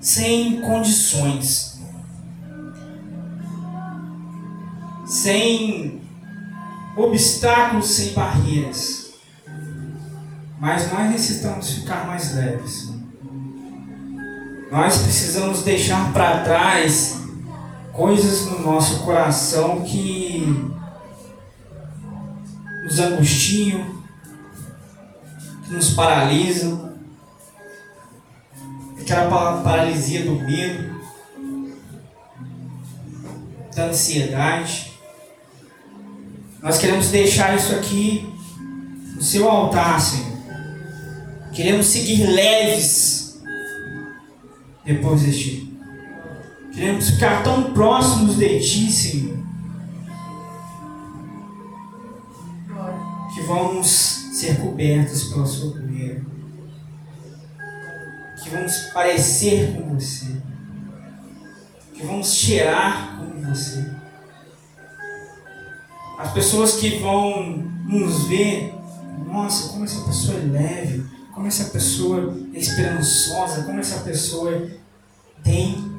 sem 0.00 0.62
condições, 0.62 1.78
sem 5.04 6.00
obstáculos, 6.96 7.86
sem 7.86 8.14
barreiras. 8.14 9.10
Mas 10.58 10.90
nós 10.90 11.10
necessitamos 11.10 11.70
ficar 11.74 12.06
mais 12.06 12.34
leves. 12.34 12.88
Nós 14.72 14.96
precisamos 15.02 15.62
deixar 15.64 16.14
para 16.14 16.44
trás 16.44 17.27
coisas 17.98 18.46
no 18.46 18.60
nosso 18.60 19.00
coração 19.00 19.82
que 19.82 20.46
nos 22.84 23.00
angustiam, 23.00 23.84
que 25.64 25.72
nos 25.72 25.90
paralisam 25.94 26.96
aquela 29.00 29.62
paralisia 29.62 30.24
do 30.24 30.36
medo, 30.36 31.00
da 33.74 33.86
ansiedade. 33.86 34.92
Nós 36.62 36.78
queremos 36.78 37.08
deixar 37.08 37.56
isso 37.56 37.74
aqui 37.74 38.32
no 39.16 39.20
seu 39.20 39.50
altar, 39.50 40.00
Senhor. 40.00 40.38
Queremos 41.52 41.86
seguir 41.86 42.24
leves 42.28 43.42
depois 44.84 45.22
deste. 45.22 45.67
Queremos 46.78 47.10
ficar 47.10 47.42
tão 47.42 47.72
próximos 47.72 48.36
de 48.36 48.60
Ti, 48.60 48.92
Senhor. 48.92 49.36
Que 53.34 53.40
vamos 53.42 53.88
ser 53.88 54.60
cobertos 54.60 55.24
pela 55.24 55.44
Sua 55.44 55.72
poeira 55.72 56.24
que 58.48 58.50
vamos 58.50 58.76
parecer 58.94 59.74
com 59.74 59.94
você, 59.94 60.36
que 61.92 62.06
vamos 62.06 62.32
cheirar 62.32 63.18
como 63.18 63.44
você. 63.44 63.84
As 66.16 66.32
pessoas 66.32 66.76
que 66.76 66.98
vão 66.98 67.58
nos 67.88 68.28
ver, 68.28 68.72
nossa, 69.26 69.70
como 69.70 69.84
essa 69.84 70.04
pessoa 70.04 70.38
é 70.38 70.42
leve, 70.42 71.04
como 71.34 71.48
essa 71.48 71.64
pessoa 71.64 72.38
é 72.54 72.58
esperançosa, 72.58 73.64
como 73.64 73.80
essa 73.80 74.00
pessoa 74.00 74.70
tem 75.42 75.97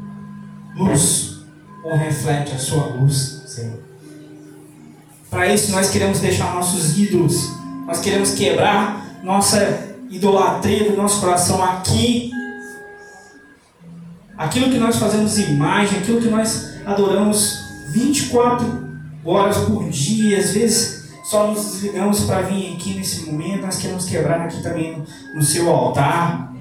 luz 0.80 1.40
ou 1.84 1.96
reflete 1.96 2.54
a 2.54 2.58
sua 2.58 2.86
luz, 2.88 3.44
Senhor. 3.46 3.80
Para 5.30 5.54
isso 5.54 5.72
nós 5.72 5.90
queremos 5.90 6.20
deixar 6.20 6.56
nossos 6.56 6.98
ídolos, 6.98 7.52
nós 7.86 8.00
queremos 8.00 8.32
quebrar 8.32 9.20
nossa 9.24 9.90
idolatria 10.10 10.90
do 10.90 10.98
nosso 10.98 11.20
coração 11.20 11.64
aqui 11.64 12.32
aquilo 14.40 14.72
que 14.72 14.78
nós 14.78 14.96
fazemos 14.96 15.38
imagem, 15.38 16.00
aquilo 16.00 16.22
que 16.22 16.30
nós 16.30 16.74
adoramos 16.86 17.60
24 17.90 18.88
horas 19.26 19.58
por 19.58 19.90
dia, 19.90 20.40
às 20.40 20.52
vezes 20.52 21.10
só 21.26 21.48
nos 21.48 21.74
desligamos 21.74 22.22
para 22.22 22.42
vir 22.44 22.74
aqui 22.74 22.94
nesse 22.94 23.30
momento, 23.30 23.66
nós 23.66 23.76
queremos 23.76 24.06
quebrar 24.06 24.42
aqui 24.42 24.64
também 24.64 25.04
no 25.36 25.44
seu 25.44 25.70
altar. 25.70 26.54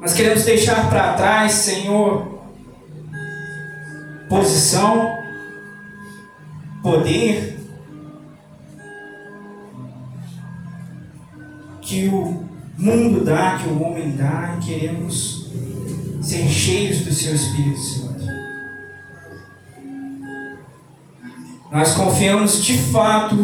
Nós 0.00 0.14
queremos 0.14 0.44
deixar 0.44 0.88
para 0.88 1.12
trás, 1.14 1.52
Senhor, 1.52 2.39
posição, 4.30 5.18
poder, 6.80 7.58
que 11.82 12.06
o 12.06 12.48
mundo 12.78 13.24
dá, 13.24 13.58
que 13.58 13.68
o 13.68 13.82
homem 13.82 14.12
dá, 14.12 14.56
e 14.56 14.64
queremos 14.64 15.50
ser 16.22 16.48
cheios 16.48 17.00
do 17.00 17.12
seu 17.12 17.34
Espírito 17.34 17.80
Santo. 17.80 18.24
Nós 21.72 21.94
confiamos 21.94 22.64
de 22.64 22.78
fato 22.78 23.34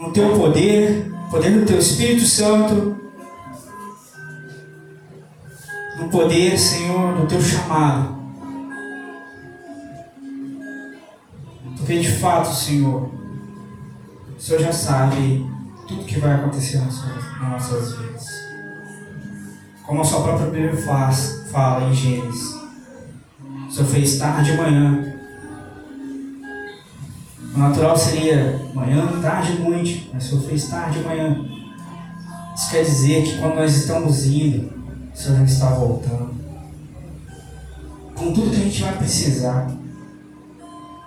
no 0.00 0.12
teu 0.12 0.36
poder, 0.36 1.12
poder 1.30 1.60
do 1.60 1.64
teu 1.64 1.78
Espírito 1.78 2.26
Santo, 2.26 2.96
no 6.00 6.08
poder, 6.08 6.58
Senhor, 6.58 7.20
do 7.20 7.26
teu 7.28 7.40
chamado. 7.40 8.21
Porque 11.82 11.98
de 11.98 12.12
fato, 12.12 12.54
Senhor, 12.54 13.10
o 14.38 14.40
Senhor 14.40 14.62
já 14.62 14.72
sabe 14.72 15.44
tudo 15.88 16.04
que 16.04 16.20
vai 16.20 16.34
acontecer 16.34 16.78
nas 16.78 17.02
nossas 17.40 17.96
vidas. 17.96 18.24
Como 19.84 20.00
a 20.00 20.04
sua 20.04 20.22
própria 20.22 20.46
Bíblia 20.48 20.76
faz, 20.76 21.42
fala 21.50 21.90
em 21.90 21.92
Gênesis. 21.92 22.54
O 23.68 23.72
Senhor 23.72 23.88
fez 23.88 24.16
tarde 24.16 24.52
e 24.52 24.56
manhã. 24.56 25.14
O 27.52 27.58
natural 27.58 27.96
seria 27.96 28.60
manhã, 28.72 29.20
tarde 29.20 29.54
e 29.54 29.58
noite, 29.58 30.08
mas 30.14 30.26
o 30.26 30.28
Senhor 30.28 30.42
fez 30.44 30.68
tarde 30.68 31.00
e 31.00 31.02
manhã. 31.02 31.44
Isso 32.54 32.70
quer 32.70 32.84
dizer 32.84 33.24
que 33.24 33.38
quando 33.38 33.56
nós 33.56 33.74
estamos 33.74 34.24
indo, 34.26 34.72
o 35.12 35.16
Senhor 35.16 35.38
já 35.38 35.44
está 35.44 35.70
voltando. 35.70 36.32
Com 38.14 38.32
tudo 38.32 38.50
que 38.50 38.56
a 38.56 38.64
gente 38.66 38.82
vai 38.84 38.98
precisar, 38.98 39.81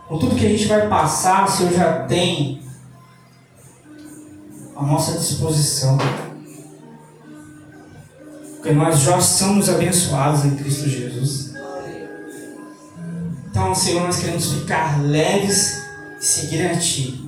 com 0.07 0.17
tudo 0.19 0.35
que 0.35 0.45
a 0.45 0.49
gente 0.49 0.67
vai 0.67 0.87
passar, 0.87 1.45
o 1.45 1.51
Senhor 1.51 1.73
já 1.73 2.03
tem 2.03 2.61
à 4.75 4.83
nossa 4.83 5.17
disposição. 5.17 5.97
Porque 8.55 8.71
nós 8.71 8.99
já 8.99 9.19
somos 9.19 9.69
abençoados 9.69 10.45
em 10.45 10.55
Cristo 10.55 10.89
Jesus. 10.89 11.53
Então, 13.49 13.73
Senhor, 13.73 14.03
nós 14.03 14.19
queremos 14.19 14.51
ficar 14.51 15.01
leves 15.01 15.81
e 16.19 16.25
seguir 16.25 16.67
a 16.67 16.75
Ti. 16.75 17.23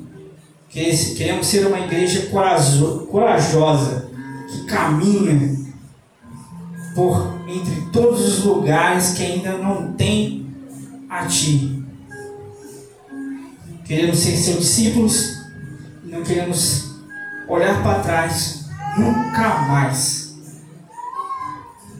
Queremos 0.69 1.47
ser 1.47 1.65
uma 1.65 1.79
igreja 1.79 2.27
corajosa, 2.27 4.09
que 4.49 4.65
caminha 4.65 5.57
por 6.93 7.37
entre 7.47 7.89
todos 7.91 8.21
os 8.21 8.43
lugares 8.43 9.11
que 9.13 9.23
ainda 9.23 9.57
não 9.57 9.93
tem 9.93 10.45
a 11.09 11.25
Ti. 11.25 11.86
Queremos 13.87 14.19
ser 14.19 14.35
seus 14.35 14.59
discípulos 14.59 15.37
e 16.05 16.09
não 16.11 16.21
queremos 16.21 16.91
olhar 17.47 17.81
para 17.81 17.99
trás 17.99 18.65
nunca 18.97 19.59
mais. 19.59 20.35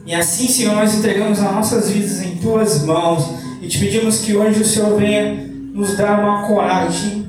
E 0.04 0.14
assim, 0.14 0.48
Senhor, 0.48 0.74
nós 0.74 0.94
entregamos 0.94 1.38
as 1.38 1.52
nossas 1.52 1.90
vidas 1.90 2.20
em 2.20 2.36
tuas 2.36 2.82
mãos 2.84 3.30
e 3.62 3.68
te 3.68 3.78
pedimos 3.78 4.18
que 4.18 4.36
hoje 4.36 4.60
o 4.60 4.64
Senhor 4.64 4.98
venha 4.98 5.34
nos 5.72 5.96
dar 5.96 6.20
uma 6.20 6.46
coragem 6.46 7.28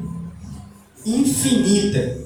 infinita 1.06 2.17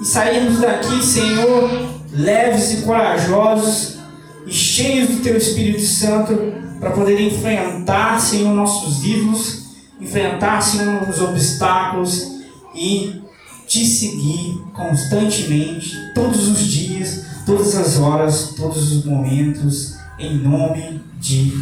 e 0.00 0.04
sairmos 0.04 0.60
daqui, 0.60 1.02
Senhor, 1.02 1.70
leves 2.12 2.72
e 2.74 2.82
corajosos 2.82 3.98
e 4.46 4.52
cheios 4.52 5.08
do 5.08 5.22
Teu 5.22 5.36
Espírito 5.36 5.82
Santo 5.82 6.36
para 6.80 6.90
poder 6.90 7.18
enfrentar, 7.20 8.20
Senhor, 8.20 8.54
nossos 8.54 9.02
ídolos, 9.04 9.65
enfrentar, 10.00 10.60
Senhor, 10.60 11.08
os 11.08 11.20
obstáculos 11.20 12.36
e 12.74 13.22
te 13.66 13.84
seguir 13.84 14.62
constantemente, 14.72 15.96
todos 16.14 16.48
os 16.48 16.58
dias, 16.66 17.26
todas 17.44 17.74
as 17.74 17.98
horas, 17.98 18.54
todos 18.56 18.92
os 18.92 19.04
momentos, 19.04 19.96
em 20.18 20.36
nome 20.38 21.00
de 21.18 21.52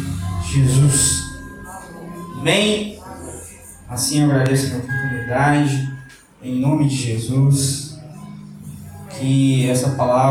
Jesus. 0.51 1.23
Amém? 2.39 2.99
Assim 3.89 4.21
eu 4.21 4.31
agradeço 4.31 4.75
a 4.75 4.77
oportunidade, 4.77 5.89
em 6.43 6.59
nome 6.59 6.87
de 6.87 6.95
Jesus, 6.95 7.97
que 9.17 9.69
essa 9.69 9.91
palavra 9.91 10.25